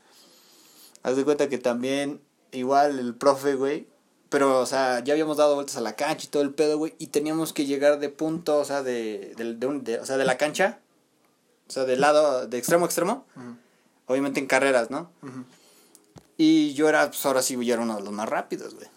[1.03, 3.87] Haz de cuenta que también, igual el profe, güey.
[4.29, 6.95] Pero, o sea, ya habíamos dado vueltas a la cancha y todo el pedo, güey.
[6.99, 10.15] Y teníamos que llegar de punto, o sea, de, de, de un- de- o sea,
[10.17, 10.79] de la cancha.
[11.67, 13.25] O sea, de lado, de extremo a extremo.
[14.07, 15.09] Obviamente en carreras, ¿no?
[15.21, 15.43] Ujú.
[16.43, 18.87] Y yo era, pues ahora sí, yo era uno de los más rápidos, güey.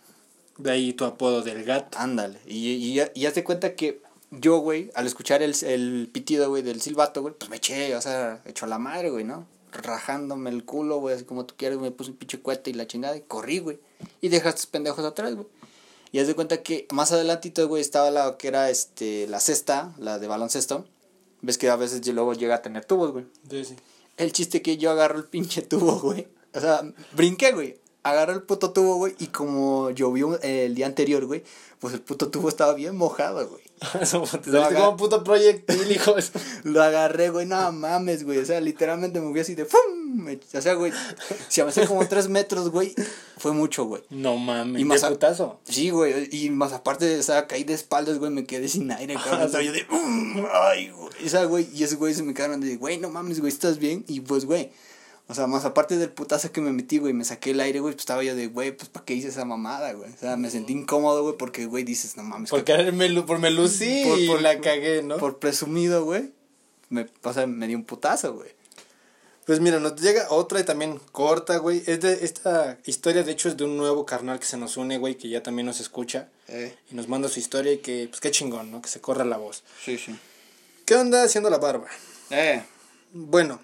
[0.57, 1.99] De ahí tu apodo del gato.
[1.99, 2.39] Ándale.
[2.47, 6.63] Y, y, y haz de cuenta que yo, güey, al escuchar el, el pitido, güey,
[6.63, 9.47] del silbato, güey, pues me eché, o sea, hecho a la madre, güey, ¿no?
[9.73, 12.87] Rajándome el culo, güey, así como tú quieres, me puse un pinche cohete y la
[12.87, 13.79] chingada y corrí, güey.
[14.23, 15.47] Y a estos pendejos atrás, güey.
[16.13, 19.93] Y haz de cuenta que más adelantito, güey, estaba la que era este, la cesta,
[19.99, 20.87] la de baloncesto.
[21.43, 23.27] Ves que a veces luego llega a tener tubos, güey.
[23.51, 23.77] Sí, sí.
[24.17, 26.27] El chiste que yo agarro el pinche tubo, güey.
[26.55, 27.79] O sea, brinqué, güey.
[28.03, 29.15] Agarré el puto tubo, güey.
[29.19, 31.43] Y como llovió el día anterior, güey,
[31.79, 33.63] pues el puto tubo estaba bien mojado, güey.
[34.01, 34.23] Eso,
[34.75, 36.15] como puto proyectil, hijo.
[36.65, 37.47] Lo agarré, güey.
[37.47, 38.39] No mames, güey.
[38.39, 40.29] O sea, literalmente me fui así de ¡fum!
[40.55, 40.93] o sea, güey,
[41.49, 42.95] si avancé como tres metros, güey,
[43.37, 44.03] fue mucho, güey.
[44.11, 44.81] No mames.
[44.81, 45.59] Y más ¿De a- putazo?
[45.65, 49.15] Sí, güey, y más aparte, o sea, caí de espaldas, güey, me quedé sin aire,
[49.25, 49.43] cabrón.
[49.43, 51.27] Estaba yo de, "Mm, ay, güey.
[51.27, 53.79] O sea, güey, y ese güey se me quedaron de, güey, no mames, güey, ¿estás
[53.79, 54.05] bien?
[54.09, 54.71] Y pues, güey,
[55.27, 57.95] o sea, más aparte del putazo que me metí, güey, me saqué el aire, güey,
[57.95, 60.13] pues estaba yo de, güey, pues, ¿para qué hice esa mamada, güey?
[60.13, 62.51] O sea, me sentí incómodo, güey, porque, güey, dices, no mames.
[62.51, 65.17] Por que- lu- por me lucí Por- y por- la cagué, ¿no?
[65.19, 66.33] Por presumido, güey,
[66.91, 68.51] me, o sea, me dio un putazo, güey.
[69.47, 71.83] Pues mira, nos llega otra y también corta, güey.
[71.87, 74.97] Es de, esta historia, de hecho, es de un nuevo carnal que se nos une,
[74.97, 76.29] güey, que ya también nos escucha.
[76.49, 78.81] Eh, Y nos manda su historia y que, pues qué chingón, ¿no?
[78.81, 79.63] Que se corra la voz.
[79.85, 80.19] sí, sí.
[80.87, 81.89] ¿Qué onda haciendo la barba?
[82.31, 82.63] Eh,
[83.13, 83.61] Bueno,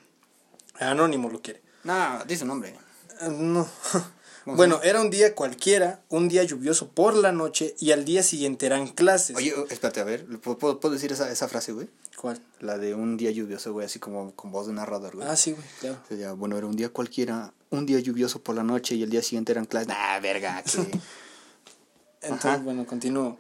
[0.89, 1.63] anónimo lo quiere.
[1.85, 2.75] no, dice un nombre.
[3.21, 3.69] Ah, No.
[4.45, 8.07] ¿Cómo se Bueno, era un día cualquiera, un día lluvioso por la noche y al
[8.07, 9.37] día siguiente eran clases.
[9.37, 11.91] Oye, espérate, a ver, ¿puedo, decir esa, esa frase, güey?
[12.17, 12.41] ¿Cuál?
[12.59, 15.29] La de un día lluvioso, güey, así como con voz de narrador, güey.
[15.29, 15.99] Ah, sí, güey, claro.
[16.11, 19.11] O sea, bueno, era un día cualquiera, un día lluvioso por la noche y el
[19.11, 19.89] día siguiente eran clases.
[19.89, 20.79] Nah, verga, que...
[22.23, 22.57] Entonces, Ajá.
[22.59, 23.39] bueno, continúo.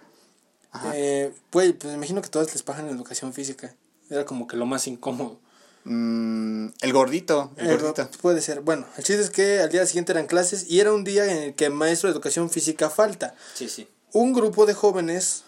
[0.71, 0.93] Ajá.
[0.95, 3.75] Eh, güey, pues me imagino que todas les pagan educación física.
[4.11, 5.41] Era como que lo más incómodo.
[5.85, 8.09] Mm, el gordito, el Eh, gordito.
[8.21, 8.61] puede ser.
[8.61, 11.43] Bueno, el chiste es que al día siguiente eran clases y era un día en
[11.45, 13.35] el que el maestro de educación física falta.
[13.55, 13.89] Sí, sí.
[14.13, 15.45] Un grupo de jóvenes,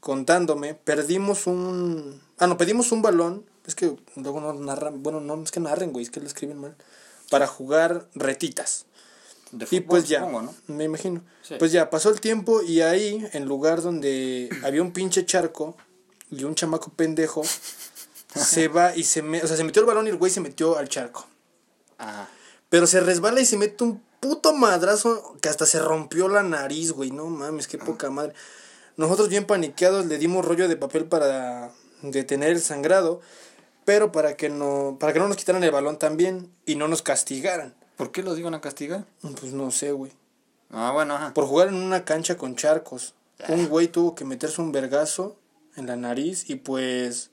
[0.00, 2.20] contándome, perdimos un...
[2.38, 3.44] Ah, no, pedimos un balón.
[3.66, 5.02] Es que luego no narran...
[5.02, 6.76] Bueno, no es que narren, güey, es que lo escriben mal.
[7.30, 8.84] Para jugar retitas.
[9.50, 10.54] De Y fútbol, pues ya, supongo, ¿no?
[10.68, 11.22] me imagino.
[11.42, 11.54] Sí.
[11.58, 15.76] Pues ya, pasó el tiempo y ahí, en lugar donde había un pinche charco
[16.30, 17.42] y un chamaco pendejo,
[18.34, 19.42] se va y se me...
[19.42, 21.26] O sea, se metió el balón y el güey se metió al charco.
[21.98, 22.28] Ajá.
[22.68, 26.92] Pero se resbala y se mete un puto madrazo que hasta se rompió la nariz,
[26.92, 27.10] güey.
[27.10, 28.34] No mames, qué poca madre.
[28.96, 31.70] Nosotros bien paniqueados le dimos rollo de papel para
[32.02, 33.20] detener el sangrado,
[33.84, 37.02] pero para que no para que no nos quitaran el balón también y no nos
[37.02, 37.74] castigaran.
[37.96, 39.04] ¿Por qué los iban a castigar?
[39.20, 40.12] Pues no sé, güey.
[40.70, 41.34] Ah, bueno, ajá.
[41.34, 43.14] Por jugar en una cancha con charcos.
[43.48, 45.36] Un güey tuvo que meterse un vergazo
[45.76, 47.30] en la nariz y pues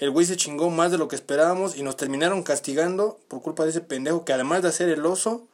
[0.00, 3.64] el güey se chingó más de lo que esperábamos y nos terminaron castigando por culpa
[3.64, 5.46] de ese pendejo que además de hacer el oso,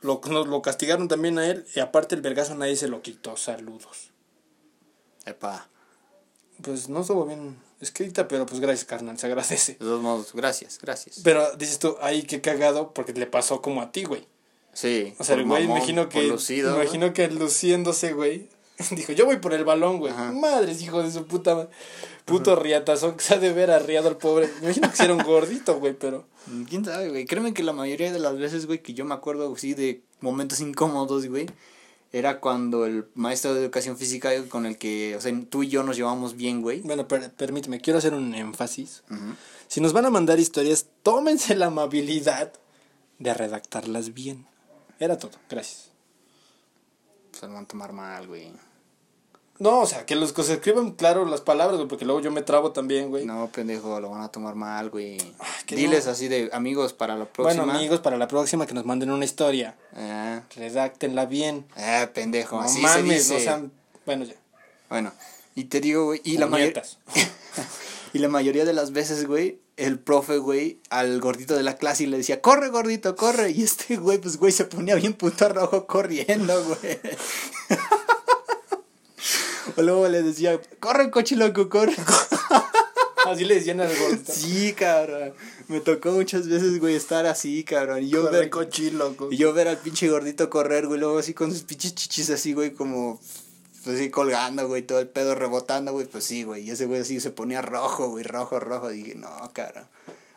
[0.00, 3.36] lo, nos lo castigaron también a él y aparte el vergazo nadie se lo quitó.
[3.36, 4.10] Saludos.
[5.26, 5.68] Epa.
[6.62, 9.72] Pues no estuvo bien escrita, pero pues gracias, carnal, se agradece.
[9.72, 11.20] De todos modos, gracias, gracias.
[11.24, 14.28] Pero dices tú, ay, qué cagado porque le pasó como a ti, güey.
[14.72, 15.14] Sí.
[15.18, 16.22] O sea, el güey, imagino que.
[16.22, 18.48] lucido, imagino que luciéndose, güey.
[18.90, 20.12] Dijo, yo voy por el balón, güey.
[20.12, 20.32] Ajá.
[20.32, 21.68] Madres, hijo de su puta madre.
[22.24, 24.48] Puto riatazón que se ha de ver arriado al pobre.
[24.60, 26.26] Me imagino que era un gordito, güey, pero.
[26.46, 27.24] Mm, ¿Quién sabe, güey?
[27.26, 30.60] Créeme que la mayoría de las veces, güey, que yo me acuerdo, sí, de momentos
[30.60, 31.46] incómodos, güey,
[32.12, 35.82] era cuando el maestro de educación física con el que, o sea, tú y yo
[35.82, 36.80] nos llevamos bien, güey.
[36.80, 39.02] Bueno, per- permíteme, quiero hacer un énfasis.
[39.10, 39.34] Ujú.
[39.68, 42.52] Si nos van a mandar historias, tómense la amabilidad
[43.18, 44.46] de redactarlas bien.
[44.98, 45.90] Era todo, gracias.
[47.38, 48.52] Se lo van a tomar mal, güey.
[49.60, 52.32] No, o sea, que los que se escriban claro las palabras, güey, porque luego yo
[52.32, 53.24] me trabo también, güey.
[53.24, 55.16] No, pendejo, lo van a tomar mal, güey.
[55.66, 56.12] que Diles no.
[56.12, 57.62] así de amigos para la próxima.
[57.62, 59.76] bueno, amigos, para la próxima que nos manden una historia.
[59.94, 61.66] Eh, Redáctenla bien.
[61.76, 63.72] eh, pendejo, No así mames, se no sean...
[64.04, 64.34] Bueno, ya.
[64.88, 65.12] Bueno,
[65.54, 66.82] y te digo, güey, y la mayoría...
[68.12, 72.04] Y la mayoría de las veces, güey, el profe, güey, al gordito de la clase
[72.04, 73.50] y le decía, corre, gordito, corre.
[73.50, 76.98] Y este, güey, pues, güey, se ponía bien puto rojo corriendo, güey.
[79.76, 81.94] o luego le decía, corre, cochiloco, corre.
[83.26, 84.32] Así le decían al gordito.
[84.32, 85.32] sí, cabrón.
[85.68, 88.02] Me tocó muchas veces, güey, estar así, cabrón.
[88.02, 89.32] Y yo, ver, cochiloco.
[89.32, 92.52] y yo ver al pinche gordito correr, güey, luego así con sus pinches chichis así,
[92.52, 93.18] güey, como...
[93.84, 96.66] Pues así colgando, güey, todo el pedo rebotando, güey, pues sí, güey.
[96.66, 98.88] Y ese güey así se ponía rojo, güey, rojo, rojo.
[98.88, 99.90] dije, no, cara.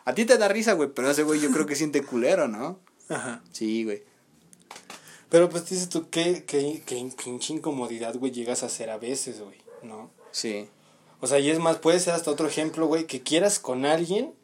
[0.04, 2.78] A ti te da risa, güey, pero ese güey yo creo que siente culero, ¿no?
[3.08, 3.42] Ajá.
[3.52, 4.02] Sí, güey.
[5.30, 9.40] Pero pues dices tú, qué, qué, qué pinche incomodidad, güey, llegas a hacer a veces,
[9.40, 10.10] güey, ¿no?
[10.30, 10.68] Sí.
[11.20, 14.34] O sea, y es más, puede ser hasta otro ejemplo, güey, que quieras con alguien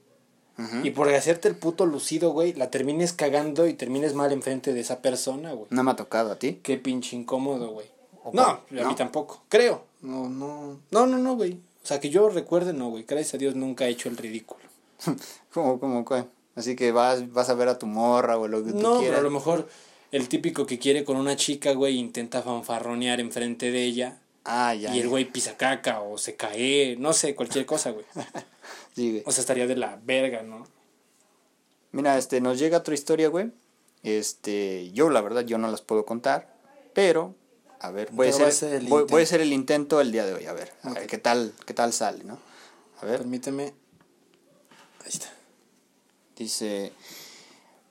[0.84, 4.80] y por hacerte el puto lucido, güey, la termines cagando y termines mal enfrente de
[4.80, 5.66] esa persona, güey.
[5.70, 6.60] No me ha tocado a ti.
[6.62, 7.93] Qué pinche incómodo, güey.
[8.24, 9.84] ¿O No, a mí tampoco, creo.
[10.00, 11.60] No, no, no, no, no, güey.
[11.82, 13.04] O sea, que yo recuerde, no, güey.
[13.04, 14.64] Gracias a Dios nunca he hecho el ridículo.
[15.52, 16.28] ¿Cómo, cómo, cuál?
[16.56, 19.00] Así que vas, vas a ver a tu morra o lo que tú No, pero
[19.00, 19.20] quieras.
[19.20, 19.68] a lo mejor
[20.12, 24.20] el típico que quiere con una chica, güey, intenta fanfarronear enfrente de ella.
[24.46, 24.94] Ah, ya.
[24.94, 28.04] y el güey pisa caca o se cae, no sé, cualquier cosa, güey.
[28.94, 29.22] Sí, güey.
[29.26, 30.66] O sea, estaría de la verga, ¿no?
[31.90, 33.50] Mira, este, nos llega otra historia, güey.
[34.04, 36.54] Este, yo la verdad, yo no las puedo contar,
[36.92, 37.34] pero,
[37.84, 40.10] a ver, voy, a hacer, a ser el voy, voy a hacer el intento el
[40.12, 42.38] día de hoy, a ver, a ver qué tal, qué tal sale, ¿no?
[43.00, 43.74] A ver, Permíteme.
[45.04, 45.28] Ahí está.
[46.36, 46.92] dice,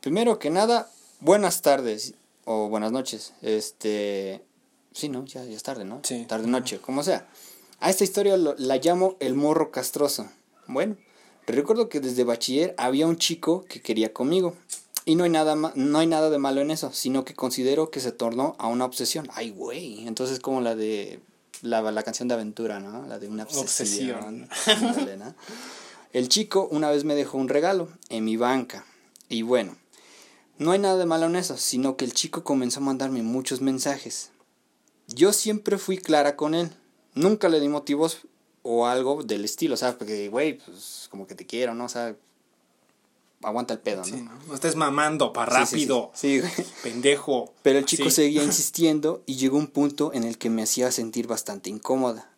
[0.01, 3.33] Primero que nada, buenas tardes o buenas noches.
[3.41, 4.43] Este,
[4.93, 6.01] sí, no, ya, ya es tarde, ¿no?
[6.03, 6.25] Sí.
[6.27, 7.27] Tarde noche, como sea.
[7.79, 10.27] A esta historia lo- la llamo el morro castroso.
[10.67, 10.97] Bueno,
[11.45, 14.55] recuerdo que desde bachiller había un chico que quería conmigo.
[15.05, 17.91] Y no hay nada ma- no hay nada de malo en eso, sino que considero
[17.91, 19.27] que se tornó a una obsesión.
[19.33, 20.07] Ay, güey.
[20.07, 21.19] Entonces como la de
[21.61, 23.05] la, la canción de aventura, ¿no?
[23.07, 24.47] La de una obsesión.
[24.49, 25.35] Obsesión.
[26.13, 28.85] El chico una vez me dejó un regalo en mi banca.
[29.29, 29.75] Y bueno,
[30.57, 33.61] no hay nada de malo en eso, sino que el chico comenzó a mandarme muchos
[33.61, 34.31] mensajes.
[35.07, 36.71] Yo siempre fui clara con él.
[37.15, 38.19] Nunca le di motivos
[38.61, 41.85] o algo del estilo, o sea, porque, güey, pues como que te quiero, ¿no?
[41.85, 42.15] O sea,
[43.43, 44.05] aguanta el pedo, ¿no?
[44.05, 44.31] Sí, ¿no?
[44.47, 45.75] No estés mamando, pa' Sí, sí, sí.
[45.75, 46.11] rápido.
[46.13, 46.51] Sí, güey.
[46.83, 47.53] Pendejo.
[47.61, 48.11] Pero el chico Sí.
[48.11, 52.29] seguía insistiendo y llegó un punto en el que me hacía sentir bastante incómoda.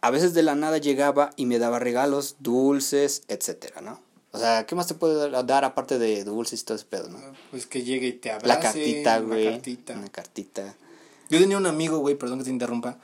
[0.00, 4.00] A veces de la nada llegaba y me daba regalos, dulces, etcétera, ¿no?
[4.32, 7.18] O sea, ¿qué más te puede dar- aparte de dulces y todo ese pedo, no?
[7.50, 8.46] Pues que llegue y te abrace.
[8.48, 9.44] La cartita, una güey.
[9.50, 9.92] cartita.
[9.94, 10.74] Una cartita.
[11.30, 12.98] Yo tenía un amigo, güey, perdón que te interrumpa,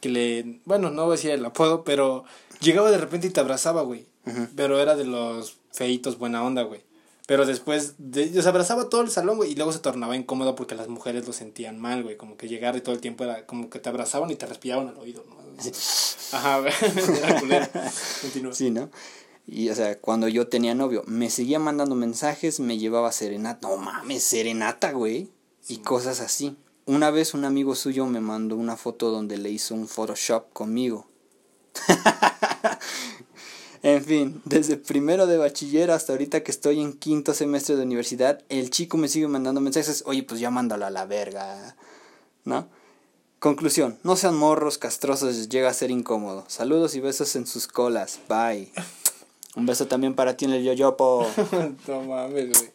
[0.00, 2.24] que le, bueno, no voy a decir el apodo, pero
[2.60, 4.06] llegaba de repente y te abrazaba, güey.
[4.54, 6.82] Pero era de los feitos buena onda, güey.
[7.26, 10.76] Pero después, de, se abrazaba todo el salón, güey, y luego se tornaba incómodo porque
[10.76, 12.16] las mujeres lo sentían mal, güey.
[12.16, 14.88] Como que llegar y todo el tiempo era como que te abrazaban y te respiraban
[14.88, 15.36] al oído, ¿no?
[16.32, 16.72] Ajá, güey.
[17.50, 17.70] Era.
[18.22, 18.54] Continúa.
[18.54, 18.90] Sí, ¿no?
[19.46, 23.68] Y, o sea, cuando yo tenía novio, me seguía mandando mensajes, me llevaba serenata.
[23.68, 25.30] No mames, serenata, güey.
[25.68, 26.56] Y cosas así.
[26.84, 31.08] Una vez un amigo suyo me mandó una foto donde le hizo un Photoshop conmigo.
[33.86, 38.42] en fin, desde primero de bachiller hasta ahorita que estoy en quinto semestre de universidad,
[38.48, 40.02] el chico me sigue mandando mensajes.
[40.06, 41.76] Oye, pues ya mándalo a la verga.
[42.44, 42.66] ¿No?
[43.38, 46.44] Conclusión, no sean morros castrosos, llega a ser incómodo.
[46.48, 48.18] Saludos y besos en sus colas.
[48.28, 48.72] Bye.
[49.54, 51.24] Un beso también para ti en el yoyopo.
[51.86, 52.70] no mames, güey.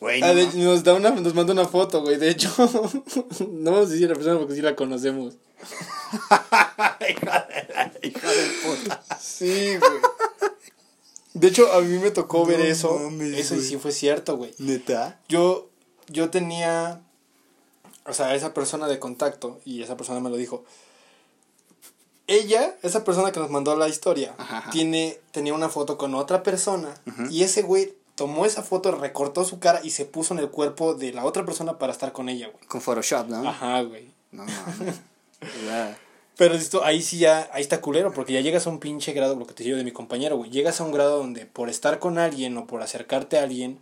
[0.00, 2.16] Güey, Ah, no nos, da una, nos manda una foto, güey.
[2.16, 2.50] De hecho,
[3.52, 5.34] no vamos a decir la persona porque sí la conocemos.
[7.08, 9.02] Hija de hija de puta.
[9.20, 10.00] Sí, güey.
[11.34, 12.98] De hecho, a mí me tocó ver No eso.
[12.98, 14.54] mames, eso y sí fue cierto, güey.
[14.58, 15.20] ¿Neta?
[15.28, 15.68] Yo,
[16.08, 17.02] yo tenía,
[18.06, 20.64] o sea, esa persona de contacto y esa persona me lo dijo.
[22.28, 24.70] Ella, esa persona que nos mandó la historia, Ajá, ajá.
[24.70, 26.92] tiene, tenía una foto con otra persona
[27.30, 30.94] y ese güey tomó esa foto, recortó su cara y se puso en el cuerpo
[30.94, 32.66] de la otra persona para estar con ella, güey.
[32.66, 33.48] Con Photoshop, ¿no?
[33.48, 34.10] Ajá, güey.
[34.32, 34.96] No mames.
[36.36, 39.36] Pero esto, ahí sí ya, ahí está culero, porque ya llegas a un pinche grado,
[39.36, 40.50] lo que te digo de mi compañero, güey.
[40.50, 43.78] Llegas a un grado donde por estar con alguien o por acercarte a alguien,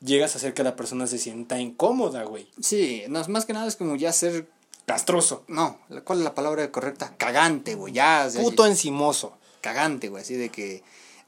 [0.00, 2.48] llegas a hacer que la persona se sienta incómoda, güey.
[2.60, 4.48] Sí, no, más que nada es como ya ser.
[4.84, 5.44] Castroso.
[5.46, 7.14] No, ¿cuál es la palabra correcta?
[7.16, 7.94] Cagante, güey.
[7.94, 8.24] Ya.
[8.26, 9.38] o sea, Puto encimoso.
[9.60, 10.22] Cagante, güey.
[10.22, 10.82] Así de que.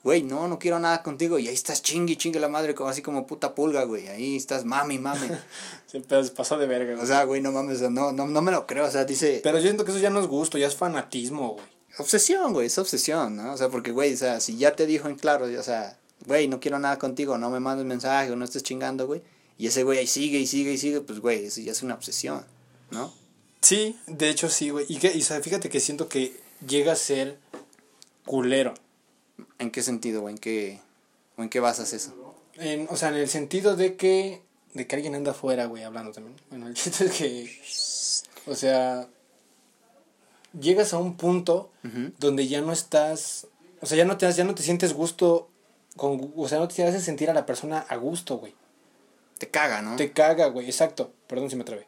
[0.04, 1.38] Güey, no, no quiero nada contigo.
[1.38, 4.08] Y ahí estás chingue, chingue la madre, como así como puta pulga, güey.
[4.08, 5.28] Ahí estás mami, mami.
[5.86, 7.06] Se pe- pasó de verga, O güey.
[7.06, 8.84] sea, güey, no mames, o no, no, no me lo creo.
[8.86, 9.40] O sea, dice.
[9.42, 11.66] Pero yo siento que eso ya no es gusto, ya es fanatismo, güey.
[11.98, 13.52] Obsesión, güey, es obsesión, ¿no?
[13.52, 16.48] O sea, porque, güey, o sea, si ya te dijo en claro, o sea, güey,
[16.48, 19.22] no quiero nada contigo, no me mandes mensaje o no estés chingando, güey.
[19.58, 21.94] Y ese güey ahí sigue y sigue y sigue, pues, güey, eso ya es una
[21.94, 22.44] obsesión,
[22.90, 23.12] ¿no?
[23.60, 24.86] Sí, de hecho sí, güey.
[24.88, 26.34] Y, que, y o sea, fíjate que siento que
[26.66, 27.38] llega a ser
[28.24, 28.74] culero.
[29.58, 30.34] ¿En qué sentido, güey?
[30.34, 30.80] ¿En qué,
[31.36, 32.34] o en qué basas eso?
[32.54, 34.42] En- o sea, en el sentido de que,
[34.74, 36.36] de que alguien anda afuera, güey, hablando también.
[36.50, 39.08] Bueno, el chiste es que, o sea,
[40.58, 42.12] llegas a un punto Ujú.
[42.18, 43.46] donde ya no estás,
[43.80, 45.48] o sea, ya no te, ya no te sientes gusto,
[45.96, 48.54] con, o sea, no te haces sentir a la persona a gusto, güey.
[49.38, 49.96] Te caga, ¿no?
[49.96, 51.12] Te caga, güey, exacto.
[51.26, 51.86] Perdón si me trabé.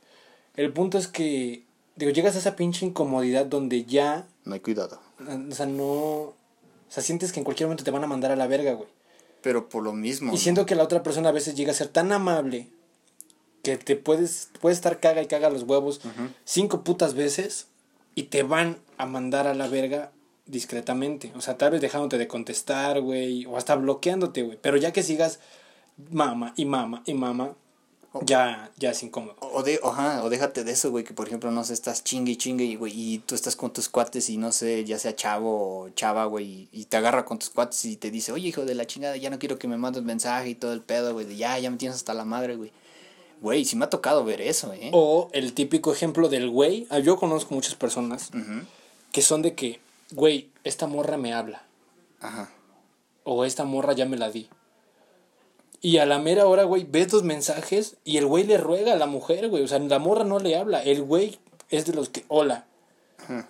[0.57, 1.65] El punto es que,
[1.97, 5.01] digo, llegas a esa pinche incomodidad donde ya, No hay cuidado.
[5.21, 6.35] o sea, no, o
[6.95, 8.89] sea, sientes que en cualquier momento te van a mandar a la verga, güey.
[9.43, 10.31] Pero por lo mismo.
[10.31, 10.41] Y ¿no?
[10.41, 12.69] siento que la otra persona a veces llega a ser tan amable
[13.63, 16.01] que te puedes, puedes estar caga y caga los huevos
[16.45, 17.67] cinco putas veces
[18.15, 20.13] y te van a mandar a la verga
[20.47, 21.33] discretamente.
[21.35, 24.59] O sea, tal vez dejándote de contestar, güey, o hasta bloqueándote, güey.
[24.61, 25.41] Pero ya que sigas
[26.11, 27.55] mama y mama y mama,
[28.23, 29.37] ya, ya es incómodo.
[29.41, 32.33] O, de, ajá, o déjate de eso, güey, que por ejemplo, no sé, estás chingue
[32.33, 35.15] y chingue, y, güey, y tú estás con tus cuates y no sé, ya sea
[35.17, 38.49] chavo o chava, güey, y, y te agarra con tus cuates y te dice, oye,
[38.49, 41.13] hijo de la chingada, ya no quiero que me mandes mensaje y todo el pedo,
[41.13, 42.73] güey, de ya, ya me tienes hasta la madre, güey.
[43.41, 44.91] Güey, sí me ha tocado ver eso, ¿eh?
[44.93, 46.87] O el típico ejemplo del güey.
[46.91, 48.31] ah, Yo conozco muchas personas
[49.13, 49.81] que son de que,
[50.13, 51.63] güey, esta morra me habla.
[52.21, 52.51] Ajá.
[53.25, 54.49] o esta morra ya me la di.
[55.85, 58.97] Y a la mera hora, güey, ves los mensajes y el güey le ruega a
[58.97, 59.63] la mujer, güey.
[59.63, 60.83] O sea, la morra no le habla.
[60.83, 62.65] El güey es de los que, hola,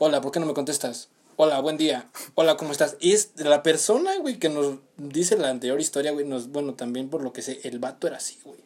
[0.01, 1.11] hola, ¿por qué no me contestas?
[1.37, 2.97] hola, buen día, hola, ¿cómo estás?
[2.99, 7.09] Y es la persona, güey, que nos dice la anterior historia, güey, nos, bueno, también
[7.09, 8.59] por lo que sé, el vato era así, güey.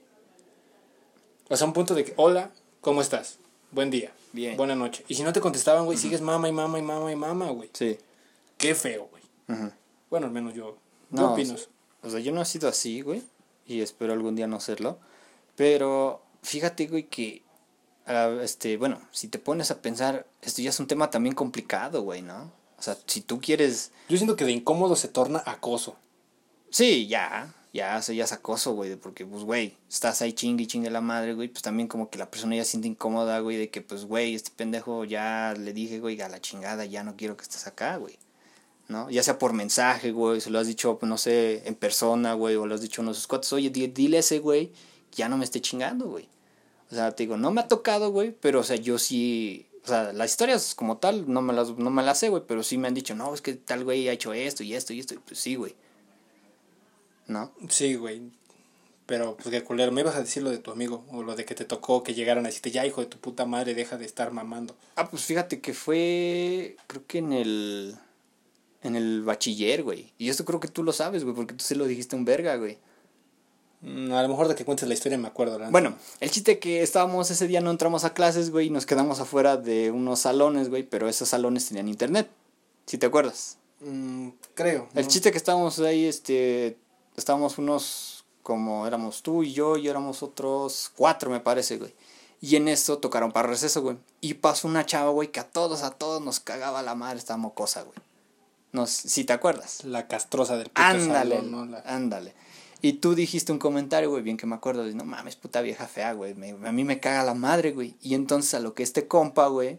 [1.51, 2.51] O sea, un punto de que, hola,
[2.81, 3.39] ¿cómo estás?
[3.71, 4.13] Buen día.
[4.33, 4.57] Bien.
[4.57, 5.05] Buena noche.
[5.09, 7.69] Y si no te contestaban, güey, sigues mama y mama y mama y mama, güey.
[7.75, 7.99] Sí.
[8.57, 9.73] Qué feo, güey.
[10.09, 10.79] Bueno, al menos yo.
[11.11, 11.69] ¿Qué No, opinas?
[12.03, 13.23] O sea, yo no he sido así, güey.
[13.69, 14.99] Y espero algún día no serlo.
[15.55, 17.43] Pero fíjate, güey, que.
[18.07, 22.03] ah, este, bueno, si te pones a pensar, esto ya es un tema también complicado,
[22.03, 22.51] güey, ¿no?
[22.79, 23.93] O sea, si tú quieres.
[24.09, 25.97] Yo siento que de incómodo se torna acoso.
[26.71, 27.55] Sí, ya.
[27.75, 28.97] Ya, eso ya es acoso, güey.
[28.97, 31.49] Porque, pues, güey, estás ahí chingue y chingue la madre, güey.
[31.49, 33.59] Pues también como que la persona ya siente incómoda, güey.
[33.59, 37.17] De que, pues, güey, este pendejo ya le dije, güey, a la chingada, ya no
[37.17, 38.19] quiero que estés acá, güey.
[38.89, 39.11] ¿No?
[39.11, 42.57] Ya sea por mensaje, güey, se lo has dicho, pues, no sé, en persona, güey,
[42.57, 44.69] o lo has dicho a uno de sus cuates, oye, di- dile a ese güey
[45.11, 46.29] que ya no me esté chingando, güey.
[46.91, 49.89] O sea, te digo, no me ha tocado, güey, pero, o sea, yo sí, o
[49.89, 52.79] sea, las historias como tal, no me las, no me las sé, güey, pero sí
[52.79, 55.15] me han dicho, no, es que tal güey ha hecho esto y esto y esto,
[55.15, 55.75] y pues sí, güey.
[57.27, 57.53] ¿No?
[57.69, 58.23] Sí, güey.
[59.05, 59.93] Pero, pues qué culero.
[59.93, 61.05] Me ibas a decir lo de tu amigo.
[61.11, 63.45] O lo de que te tocó que llegaran a decirte, ya, hijo de tu puta
[63.47, 64.77] madre, deja de estar mamando.
[64.97, 67.97] Ah, pues fíjate que fue, creo que en el,
[68.89, 70.13] en el bachiller, güey.
[70.19, 72.25] Y esto creo que tú lo sabes, güey, porque tú se lo dijiste a un
[72.25, 72.79] verga, güey.
[73.81, 75.59] Mm, a lo mejor de que cuentes la historia me acuerdo.
[75.59, 78.87] la Bueno, el chiste que estábamos ese día no entramos a clases, güey, y nos
[78.87, 82.29] quedamos afuera de unos salones, güey, pero esos salones tenían internet.
[82.87, 83.59] Si te acuerdas.
[83.81, 84.89] Mm, creo.
[84.95, 85.11] El ¿no?
[85.11, 86.77] chiste que estábamos ahí, este,
[87.17, 91.95] estábamos unos, como éramos tú y yo, y éramos otros cuatro, me parece, güey.
[92.41, 93.97] Y en eso tocaron para receso, güey.
[94.21, 97.37] Y pasó una chava, güey, que a todos, a todos nos cagaba la madre esta
[97.37, 97.97] mocosa, güey.
[98.73, 99.85] No, si te acuerdas.
[99.85, 101.65] La castrosa del puto Ándale, salón, ¿no?
[101.67, 102.35] La- ándale.
[102.81, 105.87] Y tú dijiste un comentario, güey, bien que me acuerdo, de, no mames, puta vieja
[105.89, 107.97] fea, güey, me- a mí me caga la madre, güey.
[108.01, 109.79] Y entonces a lo que este compa, güey,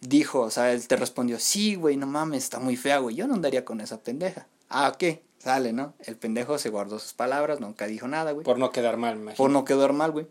[0.00, 3.26] dijo, o sea, él te respondió, sí, güey, no mames, está muy fea, güey, yo
[3.26, 4.46] no andaría con esa pendeja.
[4.68, 5.24] Ah, ¿qué?
[5.38, 5.94] Sale, ¿no?
[6.00, 8.44] El pendejo se guardó sus palabras, nunca dijo nada, güey.
[8.44, 9.36] Por no quedar mal, me imagino.
[9.38, 10.26] Por no quedar mal, güey.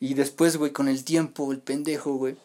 [0.00, 2.36] Y después, güey, con el tiempo, el pendejo, güey,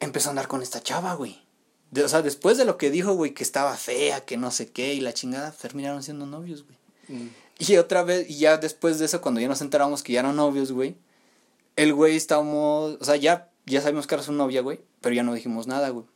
[0.00, 1.43] empezó a andar con esta chava, güey.
[1.90, 4.70] De- o sea, después de lo que dijo, güey, que estaba fea, que no sé
[4.70, 6.78] qué, y la chingada, terminaron siendo novios, güey.
[7.08, 7.28] Mm.
[7.58, 10.36] Y otra vez, y ya después de eso, cuando ya nos enteramos que ya eran
[10.36, 10.96] novios, güey,
[11.76, 15.22] el güey estábamos, o sea, ya, ya sabíamos que era su novia, güey, pero ya
[15.22, 16.06] no dijimos nada, güey.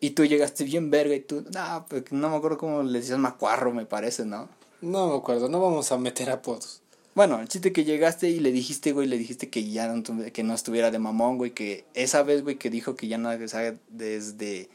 [0.00, 3.18] Y tú llegaste bien verga y tú, no, pues, no me acuerdo cómo le decías
[3.18, 4.48] macuarro, me parece, ¿no?
[4.82, 6.82] No me acuerdo, no vamos a meter apodos.
[7.14, 10.02] Bueno, el chiste que llegaste y le dijiste, güey, le dijiste que ya no,
[10.34, 13.30] que no estuviera de mamón, güey, que esa vez, güey, que dijo que ya no,
[13.30, 14.68] o sea, desde,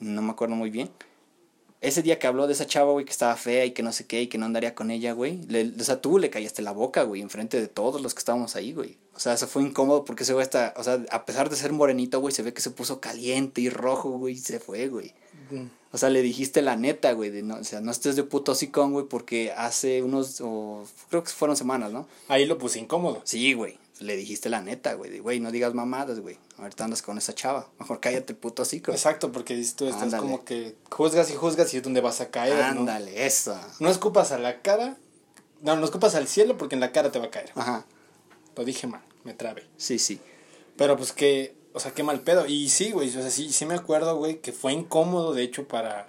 [0.00, 0.90] no me acuerdo muy bien.
[1.80, 4.04] Ese día que habló de esa chava, güey, que estaba fea y que no sé
[4.06, 5.46] qué y que no andaría con ella, güey.
[5.78, 8.72] O sea, tú le callaste la boca, güey, enfrente de todos los que estábamos ahí,
[8.72, 8.98] güey.
[9.14, 11.72] O sea, eso fue incómodo porque ese güey está, o sea, a pesar de ser
[11.72, 15.14] morenito, güey, se ve que se puso caliente y rojo, güey, y se fue, güey.
[15.92, 18.52] O sea, le dijiste la neta, güey, de no, o sea, no estés de puto
[18.52, 22.06] hocicón, güey, porque hace unos, o creo que fueron semanas, ¿no?
[22.26, 23.22] Ahí lo puse incómodo.
[23.24, 27.02] Sí, güey, le dijiste la neta, güey, de, güey, no digas mamadas, güey, ahorita andas
[27.02, 28.92] con esa chava, mejor cállate puto hocico.
[28.92, 30.22] Exacto, porque tú estás Ándale.
[30.22, 32.80] como que juzgas y juzgas y es donde vas a caer, ¿no?
[32.82, 33.58] Ándale, eso.
[33.80, 34.96] No escupas a la cara.
[35.62, 37.50] No, no escupas al cielo porque en la cara te va a caer.
[37.56, 37.84] Ajá,
[38.56, 39.66] Lo dije mal, me trabé.
[39.76, 40.20] sí, sí.
[40.76, 42.46] Pero pues que, o sea, qué mal pedo.
[42.46, 45.66] Y sí, güey, o sea, sí, sí me acuerdo, güey, que fue incómodo, de hecho,
[45.66, 46.08] para,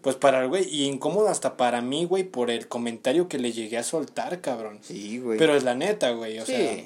[0.00, 0.66] pues para el güey.
[0.74, 4.78] Y incómodo hasta para mí, güey, por el comentario que le llegué a soltar, cabrón.
[4.80, 5.38] Sí, güey.
[5.38, 6.52] Pero es la neta, güey, o sí.
[6.52, 6.84] sea,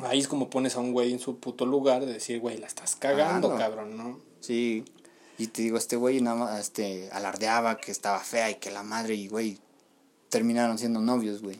[0.00, 2.66] ahí es como pones a un güey en su puto lugar de decir, güey, la
[2.66, 3.58] estás cagando, Ah, no.
[3.58, 4.20] cabrón, ¿no?
[4.40, 4.84] Sí.
[5.38, 8.82] Y te digo, este güey nada más este, alardeaba que estaba fea y que la
[8.82, 9.58] madre y güey
[10.28, 11.58] terminaron siendo novios, güey.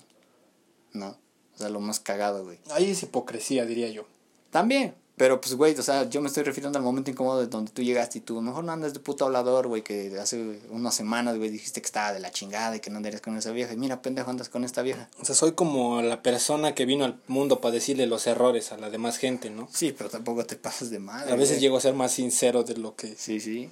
[0.92, 1.16] ¿No?
[1.54, 2.58] O sea, lo más cagado, güey.
[2.70, 4.04] Ahí es hipocresía, diría yo.
[4.50, 4.94] También.
[5.18, 7.82] Pero pues, güey, o sea, yo me estoy refiriendo al momento incómodo de donde tú
[7.82, 11.50] llegaste y tú, mejor no andas de puto hablador, güey, que hace unas semanas, güey,
[11.50, 13.72] dijiste que estaba de la chingada y que no andarías con esa vieja.
[13.72, 15.08] Y mira, pendejo, andas con esta vieja.
[15.20, 18.78] O sea, soy como la persona que vino al mundo para decirle los errores a
[18.78, 19.68] la demás gente, ¿no?
[19.72, 21.32] Sí, pero tampoco te pasas de madre.
[21.32, 23.14] A veces llego a ser más sincero de lo que...
[23.16, 23.70] Sí, sí.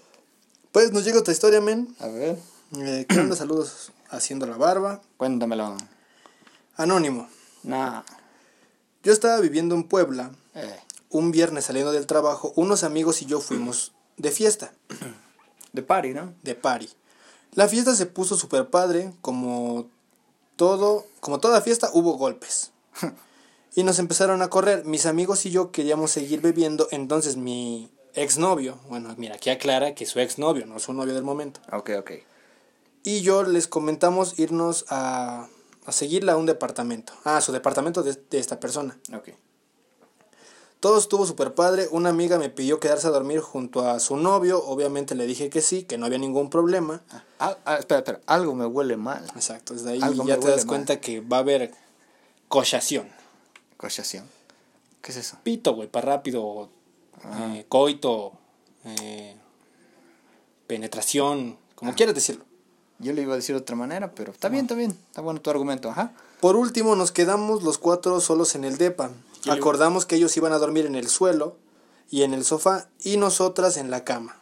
[0.73, 1.95] Pues nos llega otra historia, men.
[2.01, 2.37] A ver,
[2.77, 3.37] Eh, ¿Qué onda?
[3.37, 5.01] Saludos haciendo la barba.
[5.17, 5.77] cuéntamelo.
[6.77, 7.29] Anónimo.
[7.63, 8.03] Nah.
[9.03, 10.33] Yo estaba viviendo en Puebla.
[10.55, 10.77] Eh,
[11.11, 14.73] Un viernes saliendo del trabajo, unos amigos y yo fuimos de fiesta,
[15.73, 16.35] de party, ¿no?
[16.43, 16.89] de party.
[17.53, 19.87] La fiesta se puso súper padre, como
[20.57, 22.73] todo, como toda fiesta hubo golpes.
[23.79, 24.87] Y nos empezaron a correr.
[24.87, 30.07] Mis amigos y yo queríamos seguir bebiendo, entonces mi exnovio, bueno, mira, aquí aclara que
[30.07, 31.61] su exnovio, no su novio del momento.
[31.71, 32.11] Ok, ok.
[33.03, 35.49] Y yo les comentamos irnos a,
[35.85, 37.13] a seguirla a un departamento.
[37.25, 38.99] Ah, su departamento de, de esta persona.
[39.15, 39.29] Ok.
[40.81, 41.89] Todo estuvo súper padre.
[41.91, 44.63] Una amiga me pidió quedarse a dormir junto a su novio.
[44.65, 47.03] Obviamente le dije que sí, que no había ningún problema.
[47.39, 49.25] Ah, ah, espera, espera, algo me huele mal.
[49.35, 51.73] Exacto, desde ahí Algo ya te das cuenta que va a haber
[52.49, 53.09] cochación.
[53.77, 54.27] Cochación.
[55.03, 55.39] ¿Qué es eso?
[55.43, 56.69] Pito, güey, para rápido.
[57.25, 58.33] eh, coito.
[58.85, 59.37] eh,
[60.67, 61.59] penetración.
[61.75, 62.45] Como quieras decirlo.
[62.99, 64.93] Yo le iba a decir de otra manera, pero está bien, está bien.
[65.09, 66.13] Está bueno tu argumento, ajá.
[66.41, 69.11] Por último, nos quedamos los cuatro solos en el depa.
[69.47, 71.57] Le- Acordamos que ellos iban a dormir en el suelo
[72.11, 74.41] y en el sofá y nosotras en la cama.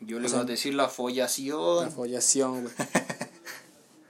[0.00, 1.84] Yo le iba a decir la follación.
[1.84, 2.74] La follación, güey.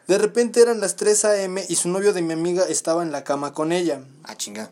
[0.07, 1.65] De repente eran las 3 a.m.
[1.69, 4.03] y su novio de mi amiga estaba en la cama con ella.
[4.25, 4.71] Ah, chinga.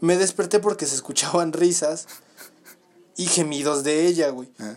[0.00, 2.06] Me desperté porque se escuchaban risas
[3.16, 4.50] y gemidos de ella, güey.
[4.58, 4.76] Ah.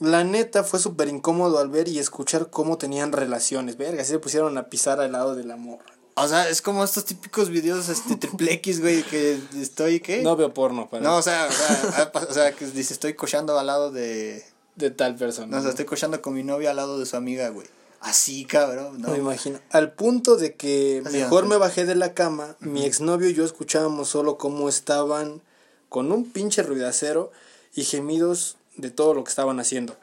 [0.00, 3.76] La neta fue súper incómodo al ver y escuchar cómo tenían relaciones.
[3.76, 5.80] Verga, se pusieron a pisar al lado del amor.
[6.14, 10.22] O sea, es como estos típicos videos este triple X, güey, que estoy, ¿qué?
[10.22, 13.58] No veo porno, para No, o sea, o sea, o sea, que dice, estoy cochando
[13.58, 14.44] al lado de...
[14.76, 15.46] de tal persona.
[15.46, 17.66] No, o sea, estoy cochando con mi novia al lado de su amiga, güey.
[18.00, 19.60] Así, cabrón, No me imagino.
[19.70, 23.44] Al punto de que Así, mejor me bajé de la cama, mi exnovio y yo
[23.44, 25.40] escuchábamos solo cómo estaban
[25.88, 27.30] con un pinche ruidacero
[27.74, 29.96] y gemidos de todo lo que estaban haciendo.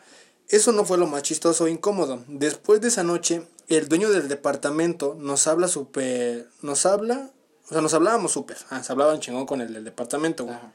[0.47, 2.23] Eso no fue lo más chistoso e incómodo.
[2.27, 3.43] Después de esa noche,
[3.77, 6.49] el dueño del departamento nos habla súper...
[6.61, 7.31] Nos habla...
[7.65, 8.57] O sea, nos hablábamos súper.
[8.69, 10.55] Ah, se hablaban chingón con el del departamento, güey.
[10.55, 10.73] Ajá.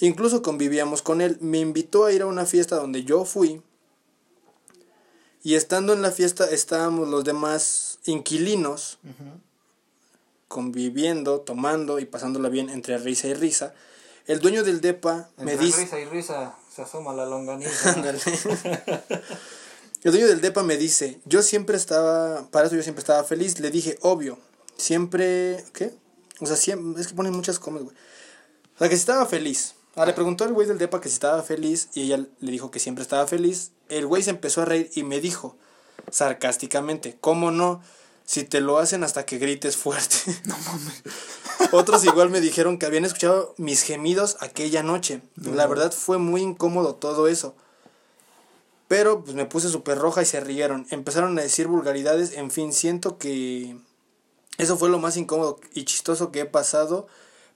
[0.00, 1.38] Incluso convivíamos con él.
[1.40, 3.62] Me invitó a ir a una fiesta donde yo fui.
[5.42, 8.98] Y estando en la fiesta estábamos los demás inquilinos
[10.48, 13.74] conviviendo, tomando y pasándola bien entre risa y risa.
[14.26, 15.82] El dueño del depa me dice...
[15.82, 17.94] risa y risa se asoma la longaniza.
[20.02, 23.58] El dueño del depa me dice, yo siempre estaba, para eso yo siempre estaba feliz.
[23.60, 24.38] Le dije, obvio,
[24.76, 25.94] siempre, ¿qué?
[26.40, 27.96] O sea, siempre, es que ponen muchas comas, güey.
[28.76, 29.74] O sea, que si estaba feliz.
[29.94, 32.70] Ah, le preguntó el güey del depa que si estaba feliz y ella le dijo
[32.70, 33.72] que siempre estaba feliz.
[33.88, 35.56] El güey se empezó a reír y me dijo,
[36.10, 37.82] sarcásticamente, ¿cómo no?
[38.26, 40.16] Si te lo hacen hasta que grites fuerte.
[40.44, 41.02] No mames.
[41.72, 45.22] Otros igual me dijeron que habían escuchado mis gemidos aquella noche.
[45.36, 47.56] La verdad fue muy incómodo todo eso.
[48.88, 50.86] Pero pues me puse súper roja y se rieron.
[50.90, 52.32] Empezaron a decir vulgaridades.
[52.34, 53.76] En fin, siento que
[54.58, 57.06] eso fue lo más incómodo y chistoso que he pasado.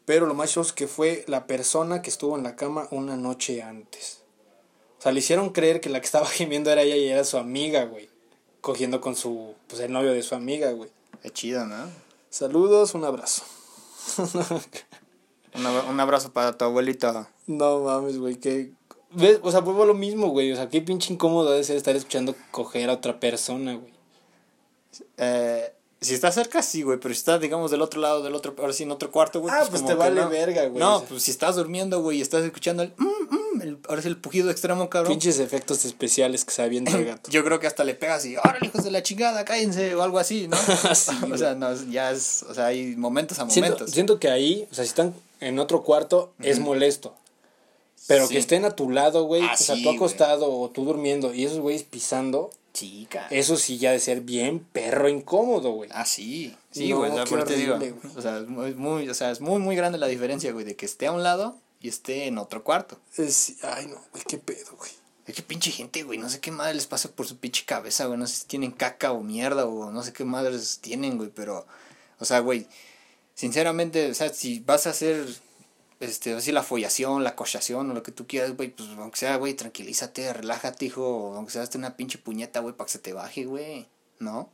[0.07, 3.63] Pero lo más chistoso que fue la persona que estuvo en la cama una noche
[3.63, 4.23] antes.
[4.99, 7.37] O sea, le hicieron creer que la que estaba gemiendo era ella y era su
[7.39, 8.09] amiga, güey.
[8.61, 10.91] Cogiendo con su, pues el novio de su amiga, güey.
[11.23, 11.87] Qué chido, ¿no?
[12.29, 13.43] Saludos, un abrazo.
[15.55, 17.29] Un, abra- un abrazo para tu abuelita.
[17.47, 18.73] No mames, güey, que...
[19.13, 19.41] ¿Ves?
[19.43, 20.53] O sea, vuelvo a lo mismo, güey.
[20.53, 23.93] O sea, qué pinche incómodo debe ser estar escuchando coger a otra persona, güey.
[25.19, 28.55] Eh, si estás cerca, sí, güey, pero si estás, digamos, del otro lado, del otro,
[28.59, 29.53] ahora sí, en otro cuarto, güey.
[29.55, 30.31] Ah, pues como te vale no.
[30.31, 31.09] verga, güey, No, o sea.
[31.09, 33.05] pues si estás durmiendo, güey, y estás escuchando el, mm,
[33.59, 35.13] mm, el- ahora sí el pujido extremo, cabrón.
[35.13, 37.31] Pinches efectos especiales que se avienta el gato.
[37.31, 40.19] Yo creo que hasta le pegas y, órale, hijos de la chingada, cállense, o algo
[40.19, 40.57] así, ¿no?
[40.95, 43.91] Sí, o sea, no, ya es, o sea, hay momentos a momentos.
[43.91, 47.15] siento que ahí, o sea, si están en otro cuarto, es molesto.
[48.07, 48.35] Pero Sí.
[48.35, 49.43] que estén a tu lado, güey.
[49.45, 52.51] O sea, tú acostado o tú durmiendo y esos güeyes pisando.
[52.73, 53.27] Chica.
[53.31, 55.91] Eso sí ya de ser bien perro incómodo, güey.
[55.93, 56.57] Ah, sí.
[56.71, 57.79] Sí, No, güey, o sea, qué por te digo.
[58.17, 60.77] O sea, es muy, muy, o sea, es muy, muy grande la diferencia, güey, de
[60.77, 62.99] que esté a un lado y esté en otro cuarto.
[63.17, 64.91] Es- ay, no, güey, qué pedo, güey.
[65.27, 68.07] Es que pinche gente, güey, no sé qué madre les pasa por su pinche cabeza,
[68.07, 71.31] güey, no sé si tienen caca o mierda o no sé qué madres tienen, güey,
[71.35, 71.67] pero,
[72.19, 72.67] o sea, güey,
[73.35, 75.27] sinceramente, o sea, si vas a hacer,
[76.01, 79.37] este, así la follación, la cochación o lo que tú quieras, güey, pues aunque sea,
[79.37, 83.13] güey, tranquilízate, relájate, hijo, aunque sea, hazte una pinche puñeta, güey, para que se te
[83.13, 83.87] baje, güey,
[84.19, 84.49] ¿no?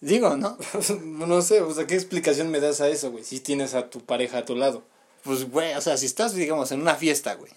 [0.00, 0.58] Digo, ¿no?
[1.02, 3.24] no sé, o sea, ¿qué explicación me das a eso, güey?
[3.24, 4.82] Si tienes a tu pareja a tu lado.
[5.22, 7.52] Pues, güey, o sea, si estás, digamos, en una fiesta, güey,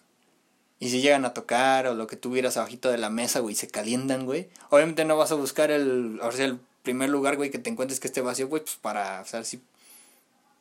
[0.79, 3.67] y si llegan a tocar o lo que tuvieras abajito de la mesa, güey, se
[3.67, 7.59] calientan, güey, obviamente no vas a buscar el, o sea, el primer lugar, güey, que
[7.59, 9.61] te encuentres que esté vacío, güey, pues para, o sea, si,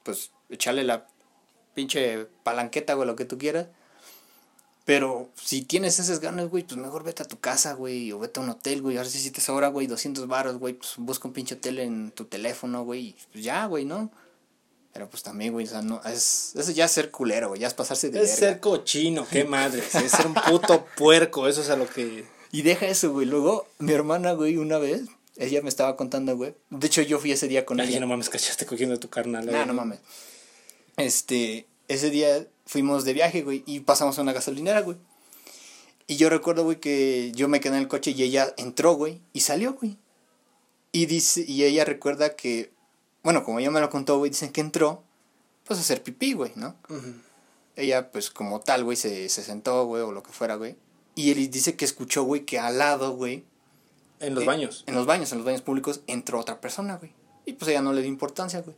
[0.03, 1.07] pues, echarle la
[1.75, 3.67] pinche palanqueta, güey, lo que tú quieras.
[4.85, 8.39] Pero si tienes esas ganas, güey, pues mejor vete a tu casa, güey, o vete
[8.39, 8.99] a un hotel, güey.
[8.99, 12.11] Ahora sí, si te sobra, güey, 200 baros, güey, pues busca un pinche hotel en
[12.11, 14.11] tu teléfono, güey, pues ya, güey, ¿no?
[14.93, 17.67] Pero pues también, güey, o sea, no, es, eso ya es ser culero, güey, ya
[17.67, 18.37] es pasarse de Es verga.
[18.53, 19.81] ser cochino, qué madre.
[19.81, 22.27] es ser un puto puerco, eso es a lo que.
[22.53, 23.27] Y deja eso, güey.
[23.27, 25.01] Luego, mi hermana, güey, una vez,
[25.37, 26.55] ella me estaba contando, güey.
[26.71, 28.01] De hecho, yo fui ese día con Ay, ella.
[28.01, 29.47] no mames, cachaste cogiendo a tu carnal.
[29.47, 29.67] Nah, güey.
[29.67, 29.99] no mames.
[30.97, 34.97] Este, ese día fuimos de viaje, güey, y pasamos a una gasolinera, güey.
[36.07, 39.21] Y yo recuerdo, güey, que yo me quedé en el coche y ella entró, güey,
[39.33, 39.97] y salió, güey.
[40.93, 42.71] Y dice, y ella recuerda que,
[43.23, 45.03] bueno, como ella me lo contó, güey, dicen que entró,
[45.65, 46.77] pues a hacer pipí, güey, ¿no?
[47.77, 50.77] Ella, pues como tal, güey, se, se sentó, güey, o lo que fuera, güey.
[51.15, 53.45] Y él dice que escuchó, güey, que al lado, güey.
[54.21, 54.85] En los eh, baños.
[54.87, 57.13] En los baños, en los baños públicos, entró otra persona, güey.
[57.47, 58.77] Y pues ella no le dio importancia, güey.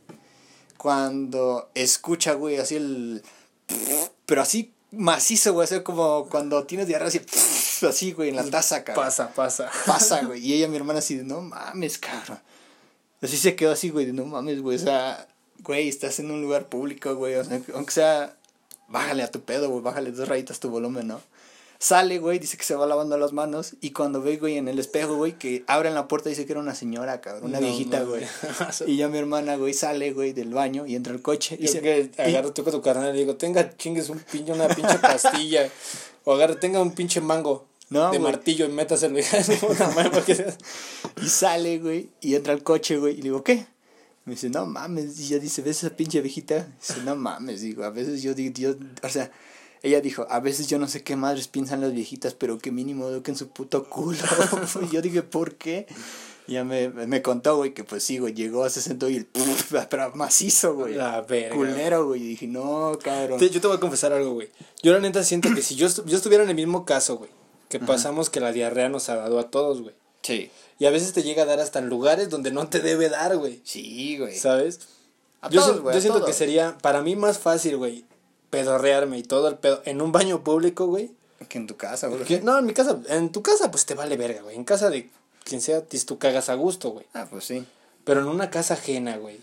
[0.77, 3.23] Cuando escucha, güey, así el...
[4.25, 7.21] Pero así macizo, güey, así como cuando tienes diarrea, así...
[7.87, 9.05] Así, güey, en la taza, cabrón.
[9.05, 9.71] Pasa, pasa.
[9.85, 10.43] Pasa, güey.
[10.45, 12.39] Y ella, mi hermana, así de, no mames, cabrón.
[13.21, 14.77] Así se quedó así, güey, de, no mames, güey.
[14.77, 15.27] O sea,
[15.59, 17.35] güey, estás en un lugar público, güey.
[17.35, 18.35] O sea, aunque sea,
[18.87, 21.21] bájale a tu pedo, güey, bájale dos rayitas tu volumen, ¿no?
[21.79, 23.75] Sale, güey, dice que se va lavando las manos.
[23.81, 26.59] Y cuando ve, güey, en el espejo, güey, que abren la puerta, dice que era
[26.61, 28.23] una señora, cabrón, una No, viejita, güey.
[28.87, 31.55] y ya mi hermana, güey, sale, güey, del baño y entra al coche.
[31.59, 34.97] Y se, que agarro, toco tu carnal y digo, tenga chingues un pinche, una pinche
[34.99, 35.69] pastilla.
[36.23, 39.19] o agarre, tenga un pinche mango No, de martillo y métaselo.
[39.69, 40.53] una mano porque-
[41.23, 43.65] Y sale, güey, y entra al coche, güey, y le digo, ¿qué?
[44.25, 46.67] Me dice, no mames, y ella dice, ¿ves esa pinche viejita?
[46.81, 49.31] Dice, no mames, digo, a veces yo digo, o sea,
[49.83, 53.07] ella dijo, a veces yo no sé qué madres piensan las viejitas, pero que mínimo
[53.09, 54.17] eduquen su puto culo.
[54.89, 55.87] y yo dije, ¿por qué?
[56.47, 59.27] Y ya me, me contó, güey, que pues sí, güey, llegó, se sentó y el,
[59.89, 60.95] pero macizo, güey.
[60.95, 61.55] La verga.
[61.55, 63.37] Culero, güey, y dije, no, cabrón.
[63.37, 64.49] Te- Yo te voy a confesar algo, güey.
[64.81, 67.29] Yo la neta siento que si yo, yo estuviera en el mismo caso, güey,
[67.67, 69.93] que pasamos que la diarrea nos ha dado a todos, güey.
[70.21, 70.49] Sí.
[70.79, 73.35] Y a veces te llega a dar hasta en lugares donde no te debe dar,
[73.37, 73.59] güey.
[73.65, 74.35] Sí, güey.
[74.37, 74.79] ¿Sabes?
[75.41, 78.05] A yo todos, a siento que sería para mí más fácil, güey,
[78.49, 81.11] pedorrearme y todo el pedo en un baño público, güey.
[81.49, 82.23] Que en tu casa, güey.
[82.23, 84.55] Que- No, en mi casa, en tu casa pues te vale verga, güey.
[84.55, 85.09] En casa de
[85.43, 87.05] quien sea, tú cagas a gusto, güey.
[87.13, 87.63] Ah, pues sí.
[88.03, 89.39] Pero en una casa ajena, güey.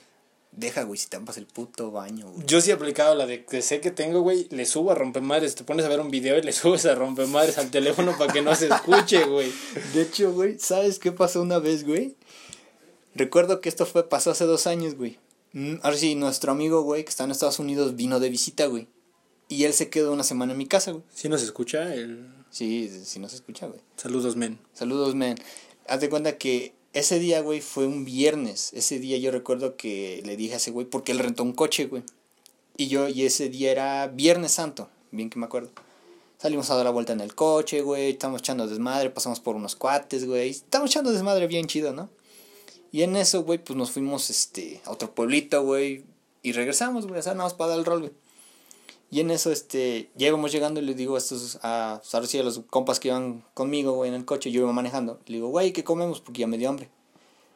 [0.52, 2.46] Deja, güey, si tapas el puto baño, güey.
[2.46, 5.56] Yo sí he aplicado la de que sé que tengo, güey, le subo a rompemadres,
[5.56, 8.40] te pones a ver un video y le subes a rompemadres al teléfono para que
[8.42, 9.52] no se escuche, güey.
[9.94, 12.16] De hecho, güey, ¿sabes qué pasó una vez, güey?
[13.14, 15.18] Recuerdo que esto fue, pasó hace dos años, güey.
[15.52, 18.88] Mm, Ahora sí, nuestro amigo, güey, que está en Estados Unidos, vino de visita, güey.
[19.48, 21.04] Y él se quedó una semana en mi casa, güey.
[21.14, 22.28] Sí nos escucha el...
[22.50, 23.80] Sí, sí nos escucha, güey.
[23.96, 24.58] Saludos, men.
[24.72, 25.36] Saludos, men.
[25.86, 28.70] Haz de cuenta que ese día, güey, fue un viernes.
[28.72, 31.86] Ese día yo recuerdo que le dije a ese güey, porque él rentó un coche,
[31.86, 32.04] güey.
[32.76, 35.70] Y yo, y ese día era Viernes Santo, bien que me acuerdo.
[36.38, 38.10] Salimos a dar la vuelta en el coche, güey.
[38.10, 40.50] Estamos echando desmadre, pasamos por unos cuates, güey.
[40.50, 42.10] Estamos echando desmadre bien chido, ¿no?
[42.92, 46.04] Y en eso, güey, pues nos fuimos este, a otro pueblito, güey.
[46.42, 48.12] Y regresamos, güey, o sea, nada más para dar el rol, güey.
[49.10, 52.60] Y en eso, este, ya íbamos llegando y le digo a estos, a, a los
[52.68, 55.20] compas que iban conmigo, güey, en el coche, yo iba manejando.
[55.26, 56.20] Le digo, güey, ¿qué comemos?
[56.20, 56.88] Porque ya me dio hambre.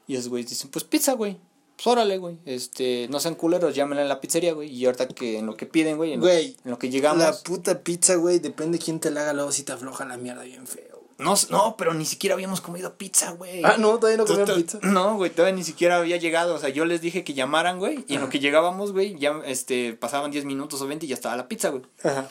[0.07, 1.37] Y esos güeyes dicen, pues pizza, güey.
[1.77, 2.37] Pues órale, güey.
[2.45, 4.71] Este, no sean culeros, llámenle a la pizzería, güey.
[4.73, 7.23] Y ahorita que en lo que piden, güey, en, lo- Güey, en lo que llegamos.
[7.23, 10.43] La puta pizza, güey, depende quién te la haga, luego si te afloja la mierda
[10.45, 10.98] bien feo.
[11.19, 13.63] No, no, pero ni siquiera habíamos comido pizza, güey.
[13.65, 14.79] Ah, no, todavía no tú- pizza.
[14.83, 16.55] No, güey, todavía ni siquiera había llegado.
[16.55, 18.05] O sea, yo les dije que llamaran, güey.
[18.07, 21.15] Y en lo que llegábamos, güey, ya este, pasaban 10 minutos o 20 y ya
[21.17, 21.83] estaba la pizza, güey.
[22.05, 22.31] Ajá.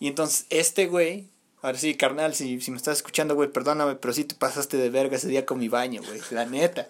[0.00, 1.28] Y entonces, este güey,
[1.62, 4.90] ahora sí, carnal, si, si me estás escuchando, güey, perdóname, pero sí te pasaste de
[4.90, 6.88] verga ese día con mi baño, güey, la neta.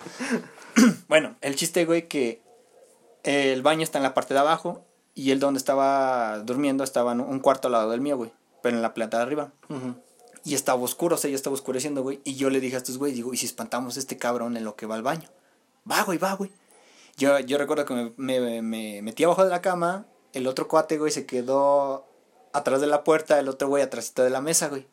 [1.08, 2.40] bueno, el chiste, güey, que
[3.24, 4.84] el baño está en la parte de abajo
[5.14, 8.32] y él donde estaba durmiendo estaba en un cuarto al lado del mío, güey,
[8.62, 9.52] pero en la planta de arriba.
[9.68, 9.94] Ujú.
[10.46, 12.20] Y estaba oscuro, o sea, ya estaba oscureciendo, güey.
[12.22, 14.76] Y yo le dije a estos güey, digo, ¿y si espantamos este cabrón en lo
[14.76, 15.28] que va al baño?
[15.90, 16.52] Va, güey, va, güey.
[17.16, 20.98] Yo, yo recuerdo que me, me, me metí abajo de la cama, el otro cuate,
[20.98, 22.06] güey, se quedó
[22.52, 24.86] atrás de la puerta, el otro güey atrásito de la mesa, güey.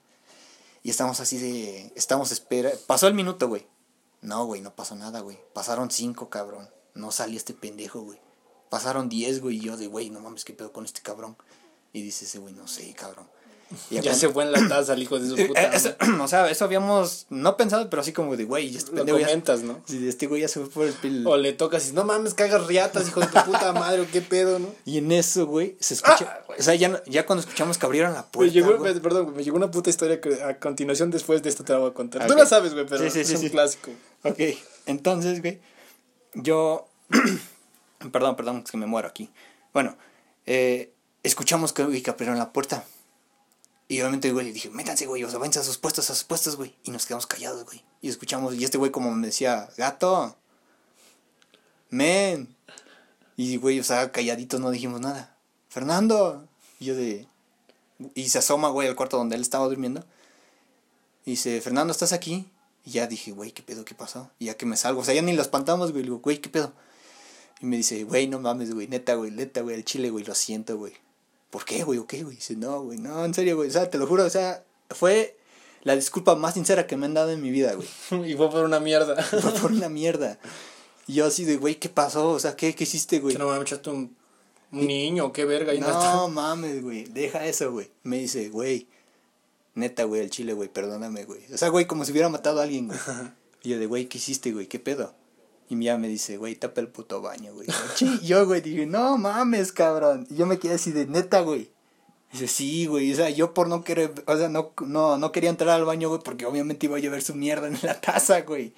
[0.81, 3.67] Y estamos así de, estamos espera, pasó el minuto, güey.
[4.21, 5.37] No, güey, no pasó nada, güey.
[5.53, 6.67] Pasaron cinco, cabrón.
[6.95, 8.19] No salió este pendejo, güey.
[8.71, 11.37] Pasaron diez, güey, y yo de, güey, no mames, ¿qué pedo con este cabrón?
[11.91, 13.29] Y dice ese güey, no sé, cabrón.
[13.89, 15.61] Y Ya se fue en la taza el hijo de su eh, puta.
[15.61, 19.19] eso- o sea, eso habíamos no pensado, pero así como de, güey, este Lo pendejo
[19.19, 19.81] ya, comentas, ¿no?
[19.85, 21.25] sí, este güey ya se fue por el pil.
[21.27, 24.07] O le tocas y dices, no mames, cagas riatas, hijo de tu puta madre, o
[24.11, 24.67] qué pedo, ¿no?
[24.85, 28.21] Y en eso, güey, se escucha, o sea, ya, ya cuando escuchamos que abrieron la
[28.23, 28.93] Me puerta, llegó, güey.
[28.93, 31.79] me- perdón, me llegó una puta historia que a continuación después de esto te la
[31.79, 32.21] voy a contar.
[32.23, 33.91] Ah, Tú la sabes, güey, pero Sí, sí, es sí, un clásico.
[34.23, 34.39] Ok,
[34.85, 35.59] entonces, güey,
[36.35, 36.87] yo,
[38.11, 39.29] perdón, perdón, es que me muero aquí.
[39.73, 39.95] Bueno,
[40.45, 40.91] eh,
[41.23, 42.83] escuchamos que, que abrieron la puerta.
[43.87, 46.55] Y obviamente, güey, dije, métanse, güey, o sea, váyanse a sus puestos, a sus puestos,
[46.55, 46.75] güey.
[46.83, 47.83] Y nos quedamos callados, güey.
[48.01, 50.37] Y escuchamos, y este güey como me decía, gato,
[51.89, 52.55] men.
[53.35, 55.37] Y, güey, o sea, calladitos no dijimos nada.
[55.69, 56.47] Fernando.
[56.79, 57.27] Y yo de...
[58.15, 60.03] Y se asoma, güey, al cuarto donde él estaba durmiendo.
[61.25, 62.49] Y dice, Fernando, ¿estás aquí?
[62.85, 63.85] Y ya dije, güey, ¿qué pedo?
[63.85, 64.29] ¿Qué pasó?
[64.39, 66.03] Y ya que me salgo, o sea, ya ni lo espantamos, güey.
[66.03, 66.73] Le digo, güey, ¿qué pedo?
[67.61, 70.35] Y me dice, güey, no mames, güey, neta, güey, neta, güey, el chile, güey, lo
[70.35, 70.93] siento, güey.
[71.53, 71.99] ¿Por qué, güey?
[71.99, 72.37] ¿O qué, güey?
[72.37, 73.69] Dice, no, güey, no, en serio, güey.
[73.69, 75.37] O sea, te lo juro, o sea, fue
[75.83, 77.87] la disculpa más sincera que me han dado en mi vida, güey.
[78.31, 79.21] y fue por una mierda.
[79.21, 80.39] Fue por una mierda.
[81.05, 82.31] Y yo así de, güey, ¿qué pasó?
[82.31, 83.33] O sea, ¿qué, qué hiciste, güey?
[83.35, 84.15] Que no me echaste un
[84.71, 85.75] Un niño, qué verga.
[85.75, 87.03] y no está- No mames, güey.
[87.03, 87.91] Deja eso, güey.
[88.01, 88.87] Me dice, güey.
[89.75, 91.41] Neta, güey, el chile, güey, perdóname, güey.
[91.53, 92.99] O sea, güey, como si hubiera matado a alguien, güey.
[93.61, 94.65] Y yo de, güey, ¿qué hiciste, güey?
[94.65, 95.13] ¿Qué pedo?
[95.81, 97.67] Y ya me dice, güey, tapa el puto baño, güey.
[97.95, 100.27] Sí, y yo, güey, dije, no mames, cabrón.
[100.29, 101.69] Y yo me quedé así de, neta, güey.
[102.31, 103.11] Dice, sí, güey.
[103.11, 106.09] O sea, yo por no querer, o sea, no, no, no quería entrar al baño,
[106.09, 108.73] güey, porque obviamente iba a llover su mierda en la taza, güey.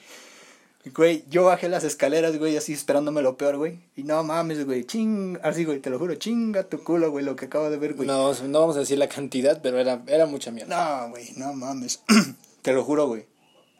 [0.93, 3.79] Güey, yo bajé las escaleras, güey, así esperándome lo peor, güey.
[3.95, 7.35] Y no mames, güey, ching, así, güey, te lo juro, chinga tu culo, güey, lo
[7.35, 8.07] que acabo de ver, güey.
[8.07, 11.03] No, no vamos a decir la cantidad, pero era, era mucha mierda.
[11.03, 12.01] No, güey, no mames.
[12.61, 13.25] te lo juro, güey.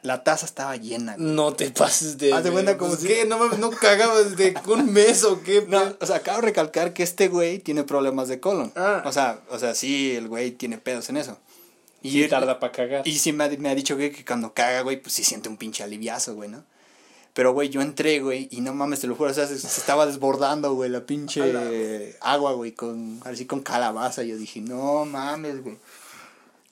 [0.06, 1.28] La taza estaba llena, güey.
[1.28, 2.32] No te pases de.
[2.34, 3.26] Haz de cuenta como pues, si- ¿Qué?
[3.26, 5.66] No no cagabas de un mes o qué.
[5.68, 8.72] No, o sea, acabo de recalcar que este güey tiene problemas de colon.
[8.76, 9.04] Ah.
[9.06, 11.38] O sea, o sea, sí, el güey tiene pedos en eso.
[12.02, 13.08] Y tarda para cagar.
[13.08, 15.50] Y sí me ha, me ha dicho güey, que cuando caga, güey, pues sí siente
[15.50, 16.64] un pinche aliviazo, güey, ¿no?
[17.34, 19.68] Pero, güey, yo entré, güey, y no mames, te lo juro, o sea, se, se
[19.68, 21.42] estaba desbordando, güey, la pinche
[22.22, 24.24] agua, güey, con, así con calabaza.
[24.24, 25.78] Yo dije, no mames, güey.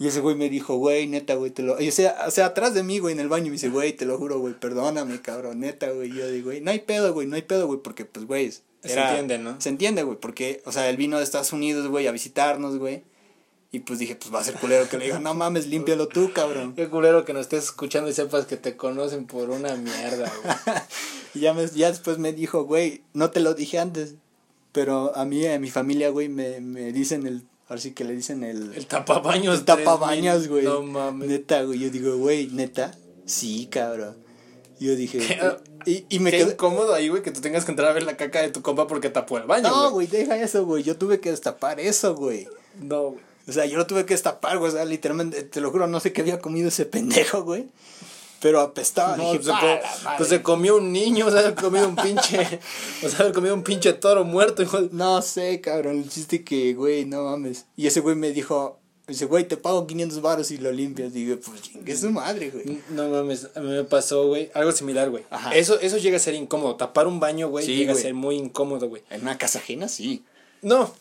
[0.04, 1.80] Y ese güey me dijo, güey, neta, güey, te lo...
[1.82, 3.94] Y o sea, o sea, atrás de mí, güey, en el baño, me dice, güey,
[3.94, 6.10] te lo juro, güey, perdóname, cabrón, neta, güey.
[6.10, 8.52] Y yo digo, güey, no hay pedo, güey, no hay pedo, güey, porque, pues, güey...
[8.52, 9.62] Se entiende, ¿no?
[9.62, 13.04] Se entiende, güey, porque, o sea, él vino de Estados Unidos, güey, a visitarnos, güey.
[13.72, 16.34] Y pues dije, pues va a ser culero que le diga, no mames, límpialo tú,
[16.34, 16.76] cabrón.
[16.76, 20.76] Qué culero que nos estés escuchando y sepas que te conocen por una mierda, güey.
[21.36, 24.16] Y ya, me, ya después me dijo, güey, no te lo dije antes.
[24.74, 27.48] Pero a mí, a mi familia, güey, me, me dicen el.
[27.70, 28.74] Ahora sí que le dicen el.
[28.74, 29.60] El tapabaños.
[29.60, 30.50] el tapabaños, 3000.
[30.50, 30.64] güey.
[30.66, 31.30] No mames.
[31.30, 31.80] Neta, güey.
[31.80, 32.96] Yo digo, güey, neta.
[33.26, 34.18] Sí, cabrón.
[34.80, 35.20] Yo dije.
[35.20, 35.40] ¿Qué?
[35.86, 36.52] Y, y me Qué quedé.
[36.54, 38.88] incómodo ahí, güey, que tú tengas que entrar a ver la caca de tu compa
[38.88, 40.84] porque tapó el baño, No, güey, deja eso, güey.
[40.84, 42.48] Yo tuve que destapar eso, güey.
[42.82, 43.22] No, güey.
[43.48, 44.72] O sea, yo lo tuve que destapar, güey.
[44.72, 47.68] O sea, literalmente, te lo juro, no sé qué había comido ese pendejo, güey.
[48.44, 49.16] Pero apestaba.
[49.16, 52.60] No, dije, pues, se pues se comió un niño, o sea, haber comido un pinche.
[53.04, 54.80] O sea, haber comido un pinche toro muerto, hijo.
[54.92, 56.00] No sé, cabrón.
[56.00, 57.66] El chiste que, güey, no mames.
[57.78, 61.14] Y ese güey me dijo, dice, güey, te pago 500 baros y lo limpias.
[61.14, 62.82] Digo, pues chingue su madre, güey.
[62.90, 65.24] No mames, a mí me pasó, güey, algo similar, güey.
[65.30, 65.56] Ajá.
[65.56, 66.76] Eso, eso llega a ser incómodo.
[66.76, 68.02] Tapar un baño, güey, Sí, llega güey.
[68.04, 69.04] a ser muy incómodo, güey.
[69.10, 70.26] En una casa ajena, sí.
[70.62, 70.94] No.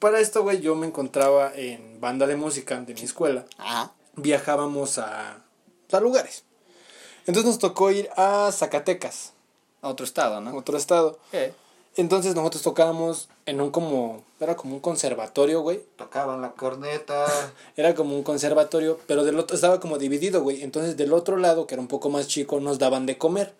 [0.00, 3.44] Para esto, güey, yo me encontraba en banda de música de mi escuela.
[3.58, 3.92] Ajá.
[4.16, 5.44] Viajábamos a,
[5.92, 6.42] a lugares.
[7.28, 9.34] Entonces nos tocó ir a Zacatecas,
[9.82, 10.56] A otro estado, ¿no?
[10.56, 11.18] otro estado.
[11.32, 11.52] Eh.
[11.94, 15.82] Entonces nosotros tocábamos en un como, era como un conservatorio, güey.
[15.96, 17.26] Tocaban la corneta.
[17.76, 20.62] Era como un conservatorio, pero del otro estaba como dividido, güey.
[20.62, 23.52] Entonces del otro lado, que era un poco más chico, nos daban de comer.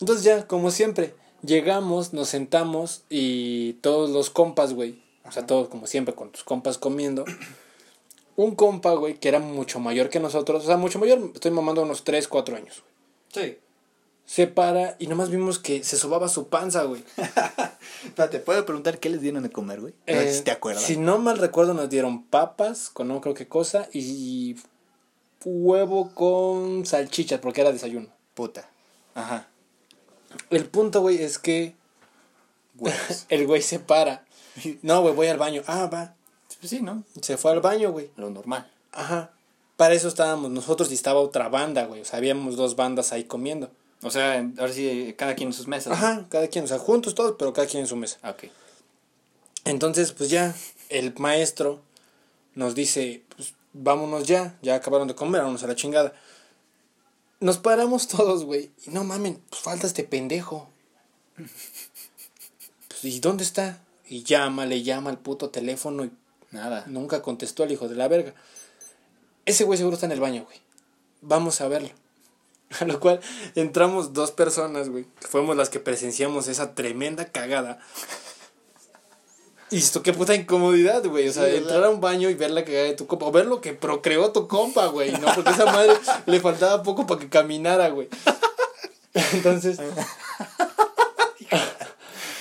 [0.00, 5.00] Entonces ya, como siempre, llegamos, nos sentamos y todos los compas, güey.
[5.24, 7.24] O sea, todos como siempre con tus compas comiendo.
[8.38, 10.62] Un compa, güey, que era mucho mayor que nosotros.
[10.62, 12.84] O sea, mucho mayor, estoy mamando unos 3, 4 años.
[13.34, 13.46] güey.
[13.48, 13.58] Sí.
[14.24, 17.02] Se para y nomás vimos que se sobaba su panza, güey.
[18.04, 19.92] Espérate, ¿puedo preguntar qué les dieron de comer, güey?
[20.06, 20.84] Sé Eh, si te acuerdas.
[20.84, 24.54] Si no mal recuerdo, nos dieron papas con no creo qué cosa y
[25.44, 28.06] huevo con salchichas porque era desayuno.
[28.34, 28.70] Puta.
[29.14, 29.48] Ajá.
[30.50, 31.74] El punto, güey, es que
[33.30, 34.24] el güey se para.
[34.82, 35.62] No, güey, voy al baño.
[35.66, 36.14] Ah, va.
[36.60, 37.04] Pues sí, ¿no?
[37.20, 38.10] Se fue al baño, güey.
[38.16, 38.70] Lo normal.
[38.92, 39.30] Ajá.
[39.76, 42.00] Para eso estábamos nosotros y estaba otra banda, güey.
[42.00, 43.70] O sea, habíamos dos bandas ahí comiendo.
[44.02, 45.88] O sea, ahora sí, cada quien en sus mesas.
[45.88, 45.94] ¿no?
[45.94, 48.18] Ajá, cada quien, o sea, juntos todos, pero cada quien en su mesa.
[48.22, 48.44] Ah, Ok.
[49.64, 50.54] Entonces, pues ya,
[50.88, 51.82] el maestro
[52.54, 56.14] nos dice, pues vámonos ya, ya acabaron de comer, vámonos a la chingada.
[57.40, 60.68] Nos paramos todos, güey, y no mamen, pues falta este pendejo.
[62.88, 63.80] Pues, ¿y dónde está?
[64.08, 66.10] Y llama, le llama al puto teléfono y
[66.50, 66.84] Nada.
[66.86, 68.34] nunca contestó el hijo de la verga.
[69.44, 70.58] Ese güey seguro está en el baño, güey.
[71.20, 71.90] Vamos a verlo.
[72.80, 73.20] A lo cual
[73.54, 75.06] entramos dos personas, güey.
[75.20, 77.78] que Fuimos las que presenciamos esa tremenda cagada.
[79.70, 81.28] Y esto, qué puta incomodidad, güey.
[81.28, 83.26] O sea, entrar a un baño y ver la cagada de tu compa.
[83.26, 85.12] O ver lo que procreó tu compa, güey.
[85.12, 85.92] No, porque esa madre
[86.26, 88.08] le faltaba poco para que caminara, güey.
[89.32, 89.78] Entonces.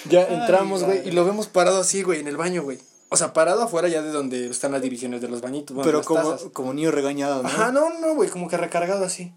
[0.10, 1.08] ya entramos, güey.
[1.08, 2.80] Y lo vemos parado así, güey, en el baño, güey.
[3.10, 5.76] O sea, parado afuera ya de donde están las divisiones de los bañitos.
[5.76, 6.50] bueno, Pero como, tazas.
[6.52, 7.48] como niño regañado, ¿no?
[7.48, 9.34] Ajá, no, no, güey, como que recargado así.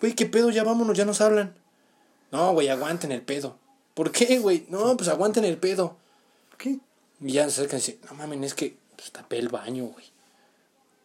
[0.00, 0.50] Güey, ¿qué pedo?
[0.50, 1.56] Ya vámonos, ya nos hablan.
[2.30, 3.56] No, güey, aguanten el pedo.
[3.94, 4.66] ¿Por qué, güey?
[4.68, 5.96] No, pues aguanten el pedo.
[6.58, 6.78] ¿Qué?
[7.20, 10.04] Y ya se acercan y dicen, no mames, es que pues, tapé el baño, güey.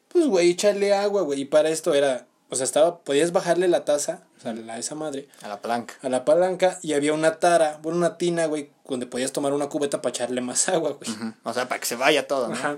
[0.09, 1.41] Pues, güey, echarle agua, güey.
[1.41, 4.93] Y para esto era, o sea, estaba, podías bajarle la taza, o sea, la, esa
[4.93, 5.95] madre, A la palanca.
[6.03, 9.69] a la palanca y había una tara, bueno, una tina, güey, donde podías tomar una
[9.69, 11.09] cubeta para echarle más agua, güey.
[11.43, 12.53] O sea, para que se vaya todo, ¿no?
[12.53, 12.77] Ajá.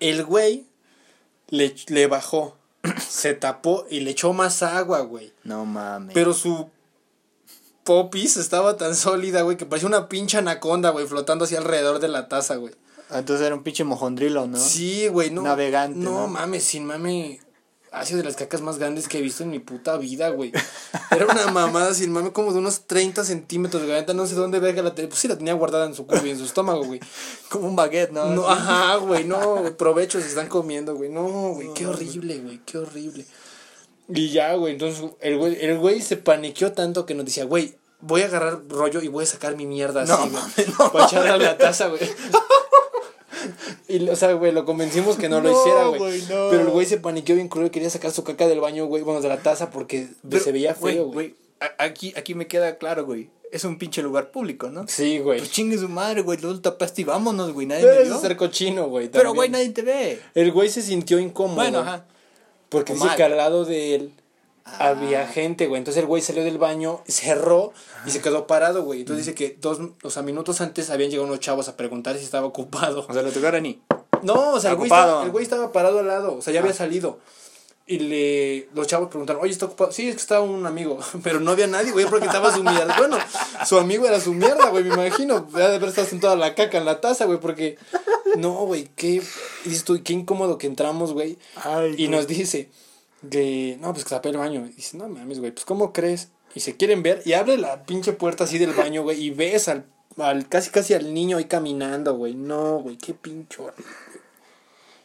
[0.00, 0.66] El güey
[1.48, 2.56] le, le bajó,
[3.08, 5.32] se tapó y le echó más agua, güey.
[5.44, 6.12] No mames.
[6.12, 6.68] Pero su
[7.84, 12.08] popis estaba tan sólida, güey, que parecía una pinche anaconda, güey, flotando así alrededor de
[12.08, 12.74] la taza, güey.
[13.08, 14.58] Ah, Entonces era un pinche mojondrilo, ¿no?
[14.58, 15.42] Sí, güey, no.
[15.42, 16.26] Navegante, No, ¿no?
[16.26, 17.40] mames, sin mame.
[17.96, 20.52] Ha sido de las cacas más grandes que he visto en mi puta vida, güey.
[21.10, 24.04] Era una mamada sin mame como de unos 30 centímetros, güey.
[24.14, 25.08] No sé dónde verga la tenía.
[25.08, 27.00] Pues sí, la tenía guardada en su culo y en su estómago, güey.
[27.48, 28.26] Como un baguette, ¿no?
[28.26, 31.08] No, ajá, güey, no, provecho se están comiendo, güey.
[31.08, 31.22] No,
[31.54, 33.24] güey, qué horrible, güey, qué horrible.
[34.08, 37.76] Y ya, güey, entonces el güey, el güey se paniqueó tanto que nos decía, güey,
[38.00, 40.30] voy a agarrar rollo y voy a sacar mi mierda así, No, güey.
[40.32, 42.00] mames, no para echarle a la taza, güey.
[43.88, 46.20] Y, o sea, güey, lo convencimos que no, lo hiciera, güey.
[46.22, 46.48] no.
[46.50, 49.20] Pero el güey se paniqueó bien cruel, quería sacar su caca del baño, güey, bueno,
[49.20, 51.34] de la taza porque Pero, se veía feo, güey.
[51.78, 53.30] Aquí, aquí me queda claro, güey.
[53.52, 54.86] Es un pinche lugar público, ¿no?
[54.88, 55.38] Sí, güey.
[55.38, 56.38] Pues chingue su madre, güey.
[56.40, 57.66] Lo tapaste y vámonos, güey.
[57.66, 58.20] Nadie Pero me vio.
[58.20, 59.08] ser cochino, güey.
[59.08, 60.20] Pero, güey, nadie te ve.
[60.34, 61.54] El güey se sintió incómodo.
[61.56, 62.04] Bueno, ajá.
[62.68, 64.12] Porque dice que al lado de él
[64.66, 64.88] Ah.
[64.88, 65.78] había gente, güey.
[65.78, 67.72] Entonces el güey salió del baño, cerró
[68.04, 69.00] y se quedó parado, güey.
[69.00, 72.24] Entonces dice que dos, o sea, minutos antes habían llegado unos chavos a preguntar si
[72.24, 73.06] estaba ocupado.
[73.08, 73.80] O sea, lo tocaron y.
[74.22, 76.60] No, o sea, el güey, estaba, el güey estaba parado al lado, o sea, ya
[76.60, 77.18] había salido.
[77.88, 79.92] Y le, los chavos preguntaron, oye, ¿está ocupado?
[79.92, 82.96] Sí, es que estaba un amigo, pero no había nadie, güey, porque estaba su mierda.
[82.98, 83.16] Bueno,
[83.64, 85.42] su amigo era su mierda, güey, me imagino.
[85.42, 87.78] Debe de haber estado sentada la caca en la taza, güey, porque...
[88.36, 89.22] No, güey, qué...
[89.64, 91.38] Y dices tú, qué incómodo que entramos, güey.
[91.96, 92.68] Y nos dice
[93.28, 94.66] que, no, pues que tapé el baño.
[94.66, 96.30] Y dice, no mames, güey, pues ¿cómo crees?
[96.54, 99.68] Y se quieren ver y abre la pinche puerta así del baño, güey, y ves
[99.68, 99.84] al,
[100.16, 102.34] al casi casi al niño ahí caminando, güey.
[102.34, 103.44] No, güey, qué güey.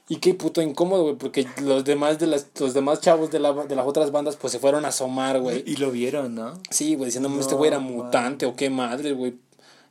[0.07, 3.53] Y qué puto incómodo, güey, porque los demás de las los demás chavos de, la,
[3.53, 5.63] de las otras bandas pues se fueron a asomar, güey.
[5.65, 6.53] Y lo vieron, ¿no?
[6.69, 9.35] Sí, güey, diciendo, este güey era No, mutante o qué madre, güey.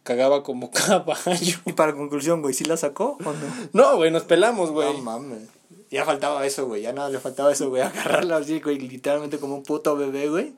[0.02, 1.58] Cagaba como caballo.
[1.64, 3.46] Y para conclusión, güey, ¿sí la sacó o no?
[3.72, 4.92] No, güey, nos pelamos, güey.
[4.92, 5.59] No mames.
[5.90, 6.82] Ya faltaba eso, güey.
[6.82, 7.82] Ya nada le faltaba eso, güey.
[7.82, 10.52] Agarrarlo así, güey, literalmente como un puto bebé, güey.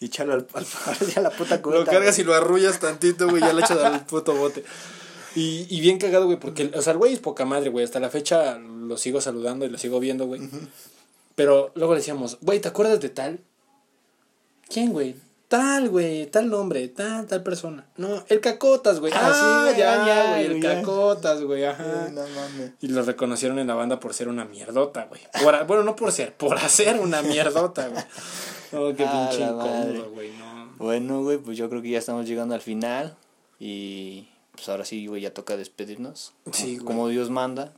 [0.00, 0.66] Y echarlo al, al,
[1.16, 1.84] a la puta cubeta.
[1.84, 4.64] Lo cargas y lo arrullas tantito, güey, ya le echas al puto bote.
[5.34, 7.84] Y, y bien cagado, güey, porque, o sea, el güey es poca madre, güey.
[7.84, 10.42] Hasta la fecha lo sigo saludando y lo sigo viendo, güey.
[11.34, 13.40] Pero luego le decíamos, güey, ¿te acuerdas de tal?
[14.68, 15.14] ¿Quién, güey?
[15.52, 17.84] Tal, güey, tal nombre, tal, tal persona.
[17.98, 19.12] No, el Cacotas, güey.
[19.14, 20.76] Ah, Ah, sí, ya, ya, güey, el ya.
[20.76, 22.08] Cacotas, güey, ajá.
[22.10, 22.72] No mames.
[22.80, 25.20] Y lo reconocieron en la banda por ser una mierdota, güey.
[25.66, 28.02] Bueno, no por ser, por hacer una mierdota, güey.
[28.72, 30.72] No, qué A pinche incómodo, güey, no.
[30.78, 33.14] Bueno, güey, pues yo creo que ya estamos llegando al final.
[33.60, 36.32] Y pues ahora sí, güey, ya toca despedirnos.
[36.50, 36.86] Sí, güey.
[36.86, 37.74] Como Dios manda.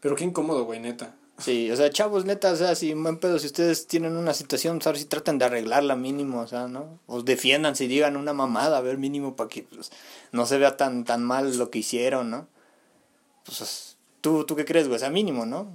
[0.00, 1.14] Pero qué incómodo, güey, neta.
[1.38, 4.78] Sí, o sea, chavos, neta, o sea, si buen pedo, si ustedes tienen una situación,
[4.78, 6.98] pues ahora sí traten de arreglarla mínimo, o sea, ¿no?
[7.06, 9.92] O defiéndanse y digan una mamada, a ver, mínimo, para que pues,
[10.32, 12.48] no se vea tan, tan mal lo que hicieron, ¿no?
[13.44, 14.96] Pues, ¿tú, ¿tú qué crees, güey?
[14.96, 15.70] O sea, mínimo, ¿no?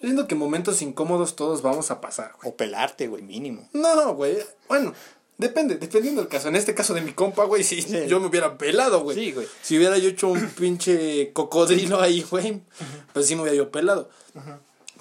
[0.00, 2.50] Yo siento que momentos incómodos todos vamos a pasar, güey.
[2.52, 3.68] O pelarte, güey, mínimo.
[3.72, 4.36] No, güey.
[4.68, 4.94] Bueno,
[5.38, 6.48] depende, dependiendo del caso.
[6.48, 8.06] En este caso de mi compa, güey, si Sí.
[8.08, 9.16] yo me hubiera pelado, güey.
[9.16, 9.46] Sí, güey.
[9.62, 12.62] Si hubiera yo hecho un pinche cocodrilo ahí, güey,
[13.12, 14.08] pues sí me hubiera yo pelado.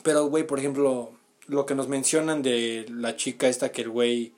[0.04, 1.12] Pero, güey, por ejemplo,
[1.48, 4.34] lo que nos mencionan de la chica esta que el güey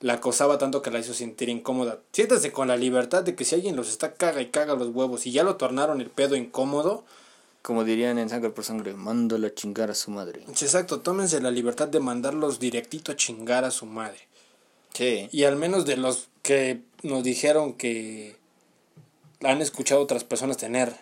[0.00, 2.00] la acosaba tanto que la hizo sentir incómoda.
[2.12, 5.26] Siéntase con la libertad de que si alguien los está caga y caga los huevos
[5.26, 7.04] y ya lo tornaron el pedo incómodo,
[7.62, 10.44] Como dirían en Sangre por Sangre, mándalo a chingar a su madre.
[10.48, 14.20] exacto, tómense la libertad de mandarlos directito a chingar a su madre.
[14.94, 15.28] Sí.
[15.32, 18.36] Y al menos de los que nos dijeron que
[19.42, 20.94] han escuchado otras personas tener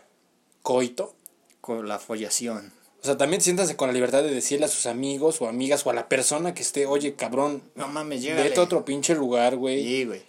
[0.62, 1.14] coito.
[1.60, 2.72] Con la follación.
[3.06, 5.90] O sea, también siéntanse con la libertad de decirle a sus amigos o amigas o
[5.90, 9.80] a la persona que esté, oye, cabrón, No mames, vete a otro pinche lugar, güey.
[9.80, 10.22] Sí, güey.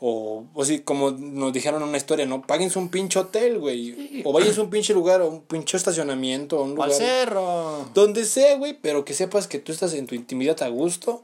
[0.00, 2.42] O, o sí, como nos dijeron en una historia, ¿no?
[2.42, 4.22] Páguense un pinche hotel, güey.
[4.24, 6.92] O váyanse a un pinche lugar, o un pinche estacionamiento, a un Al lugar.
[6.92, 7.88] cerro.
[7.94, 11.22] Donde sea, güey, pero que sepas que tú estás en tu intimidad a gusto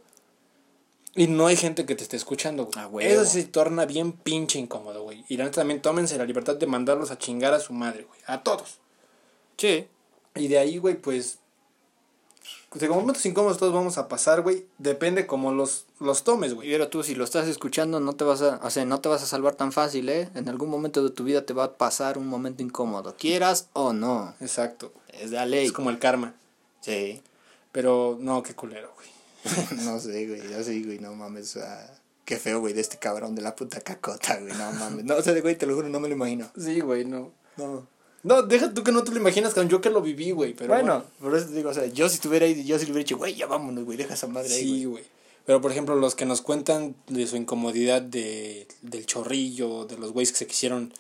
[1.16, 2.78] y no hay gente que te esté escuchando, güey.
[2.78, 3.22] A huevo.
[3.22, 5.24] Eso se torna bien pinche incómodo, güey.
[5.28, 8.20] Y la neta también tómense la libertad de mandarlos a chingar a su madre, güey.
[8.26, 8.78] A todos.
[9.58, 9.86] Sí.
[10.34, 11.38] Y de ahí, güey, pues.
[12.74, 14.66] De momentos incómodos todos vamos a pasar, güey.
[14.78, 16.70] Depende cómo los, los tomes, güey.
[16.70, 19.22] Pero tú si lo estás escuchando no te vas a, o sea, no te vas
[19.22, 20.30] a salvar tan fácil, ¿eh?
[20.34, 23.92] En algún momento de tu vida te va a pasar un momento incómodo, quieras o
[23.92, 24.34] no.
[24.40, 24.92] Exacto.
[25.08, 25.66] Es de la ley.
[25.66, 26.34] Es como el karma.
[26.80, 27.22] Sí.
[27.72, 29.08] Pero no, qué culero, güey.
[29.84, 31.90] no sé, güey, yo sí, güey, no mames, sea,
[32.24, 35.04] qué feo, güey, de este cabrón de la puta cacota, güey, no mames.
[35.04, 36.50] No, o sea, güey, te lo juro, no me lo imagino.
[36.56, 37.32] Sí, güey, no.
[37.56, 37.86] No.
[38.22, 39.70] No, deja tú que no te lo imaginas, cabrón.
[39.70, 40.54] Yo que lo viví, güey.
[40.54, 42.92] Pero bueno, por eso te digo, o sea, yo si estuviera ahí, yo si le
[42.92, 45.04] hubiera dicho, güey, ya vámonos, güey, deja esa madre ahí, Sí, güey.
[45.44, 50.12] Pero por ejemplo, los que nos cuentan de su incomodidad de, del chorrillo, de los
[50.12, 50.92] güeyes que se quisieron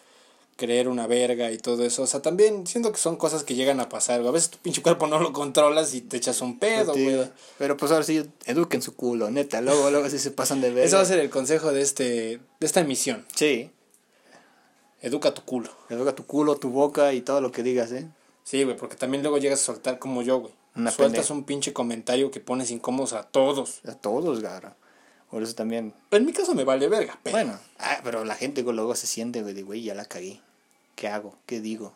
[0.56, 2.02] creer una verga y todo eso.
[2.02, 4.28] O sea, también siento que son cosas que llegan a pasar, güey.
[4.28, 7.28] A veces tu pinche cuerpo no lo controlas y te echas un pedo, Sí, güey.
[7.58, 9.60] Pero pues ahora sí, eduquen su culo, neta.
[9.60, 10.86] Luego, luego sí se pasan de ver.
[10.86, 13.24] Ese va a ser el consejo de este de esta emisión.
[13.34, 13.70] Sí.
[15.02, 15.68] Educa tu culo.
[15.90, 18.08] Educa tu culo, tu boca y todo lo que digas, ¿eh?
[18.44, 20.54] Sí, güey, porque también luego llegas a soltar como yo, güey.
[20.74, 21.34] Sueltas pendeja.
[21.34, 23.80] un pinche comentario que pones incómodos a todos.
[23.86, 24.74] A todos, gara.
[25.30, 25.92] Por eso también.
[26.10, 29.42] En mi caso me vale verga, pero Bueno, ah, pero la gente luego se siente,
[29.42, 30.40] güey, de güey, ya la cagué.
[30.94, 31.36] ¿Qué hago?
[31.46, 31.92] ¿Qué digo?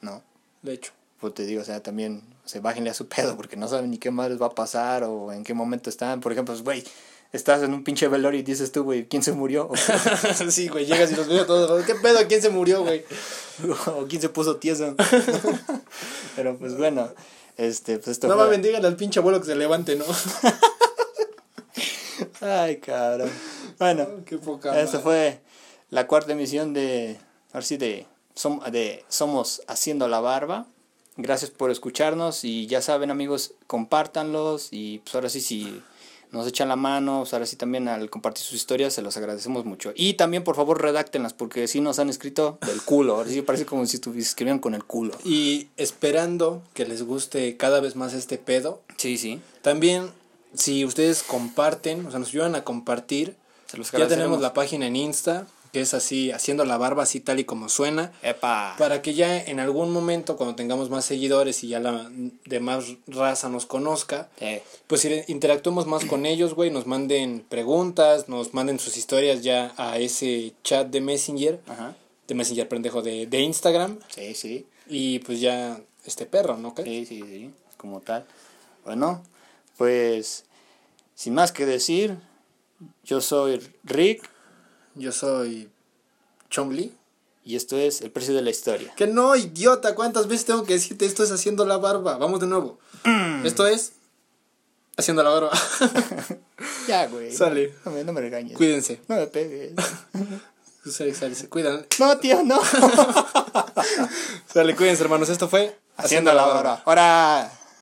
[0.00, 0.22] No.
[0.62, 0.92] de hecho.
[1.20, 3.90] Pues te digo, o sea, también, o sea, bájenle a su pedo porque no saben
[3.90, 6.20] ni qué más les va a pasar o en qué momento están.
[6.20, 6.84] Por ejemplo, pues, güey,
[7.34, 9.70] estás en un pinche velorio y dices tú, güey, ¿quién se murió?
[10.50, 11.84] Sí, güey, llegas y los veo todos.
[11.84, 12.18] ¿Qué pedo?
[12.28, 13.04] ¿Quién se murió, güey?
[13.86, 14.94] o quién se puso tieso.
[16.36, 17.08] pero pues bueno,
[17.56, 20.04] este, pues esto No fue- mames, díganle al pinche abuelo que se levante, ¿no?
[22.40, 23.30] Ay, cabrón.
[23.78, 25.40] Bueno, Qué poca esta fue
[25.90, 27.18] la cuarta emisión de,
[27.52, 28.06] ahora sí, de,
[28.36, 30.66] Som- de Somos Haciendo la Barba.
[31.16, 35.80] Gracias por escucharnos y ya saben amigos, compártanlos y pues ahora sí, si
[36.34, 39.64] nos echan la mano, pues ahora sí también al compartir sus historias, se los agradecemos
[39.64, 39.92] mucho.
[39.94, 43.64] Y también por favor redáctenlas porque si nos han escrito del culo, ahora sí parece
[43.66, 45.14] como si escribieran con el culo.
[45.24, 48.82] Y esperando que les guste cada vez más este pedo.
[48.96, 49.40] Sí, sí.
[49.62, 50.10] También,
[50.54, 54.86] si ustedes comparten, o sea, nos ayudan a compartir, Se los ya tenemos la página
[54.86, 58.12] en Insta, que es así, haciendo la barba así tal y como suena.
[58.22, 58.76] Epa.
[58.78, 62.08] Para que ya en algún momento, cuando tengamos más seguidores y ya la
[62.44, 64.28] demás raza nos conozca,
[64.86, 69.98] pues interactuemos más con ellos, güey, nos manden preguntas, nos manden sus historias ya a
[69.98, 71.96] ese chat de Messenger, ajá.
[72.28, 74.66] de Messenger, pendejo, de, de Instagram, Sí, sí.
[74.88, 76.72] y pues ya este perro, ¿no?
[76.72, 76.84] ¿Qué?
[76.84, 78.26] Sí, sí, sí, como tal.
[78.84, 79.24] Bueno,
[79.76, 80.44] pues
[81.16, 82.16] sin más que decir,
[83.02, 84.30] yo soy Rick
[84.94, 85.70] Yo soy
[86.50, 86.92] Chomli.
[87.44, 88.92] y esto es El Precio de la Historia.
[88.96, 92.16] Que no, idiota, ¿cuántas veces tengo que decirte esto es haciendo la barba?
[92.16, 92.78] Vamos de nuevo.
[93.44, 93.92] Esto es
[94.96, 95.50] haciendo la barba.
[96.88, 97.34] Ya, güey.
[97.34, 97.74] Sale.
[97.84, 98.56] No me, no me regañes.
[98.56, 99.00] Cuídense.
[99.08, 99.72] No me pegues.
[100.90, 101.86] Sale, sale, se cuidan.
[101.98, 102.60] No, tío, no.
[104.52, 105.30] Sale, cuídense, hermanos.
[105.30, 106.82] Esto fue Haciendo la hora.
[106.84, 107.50] Ahora.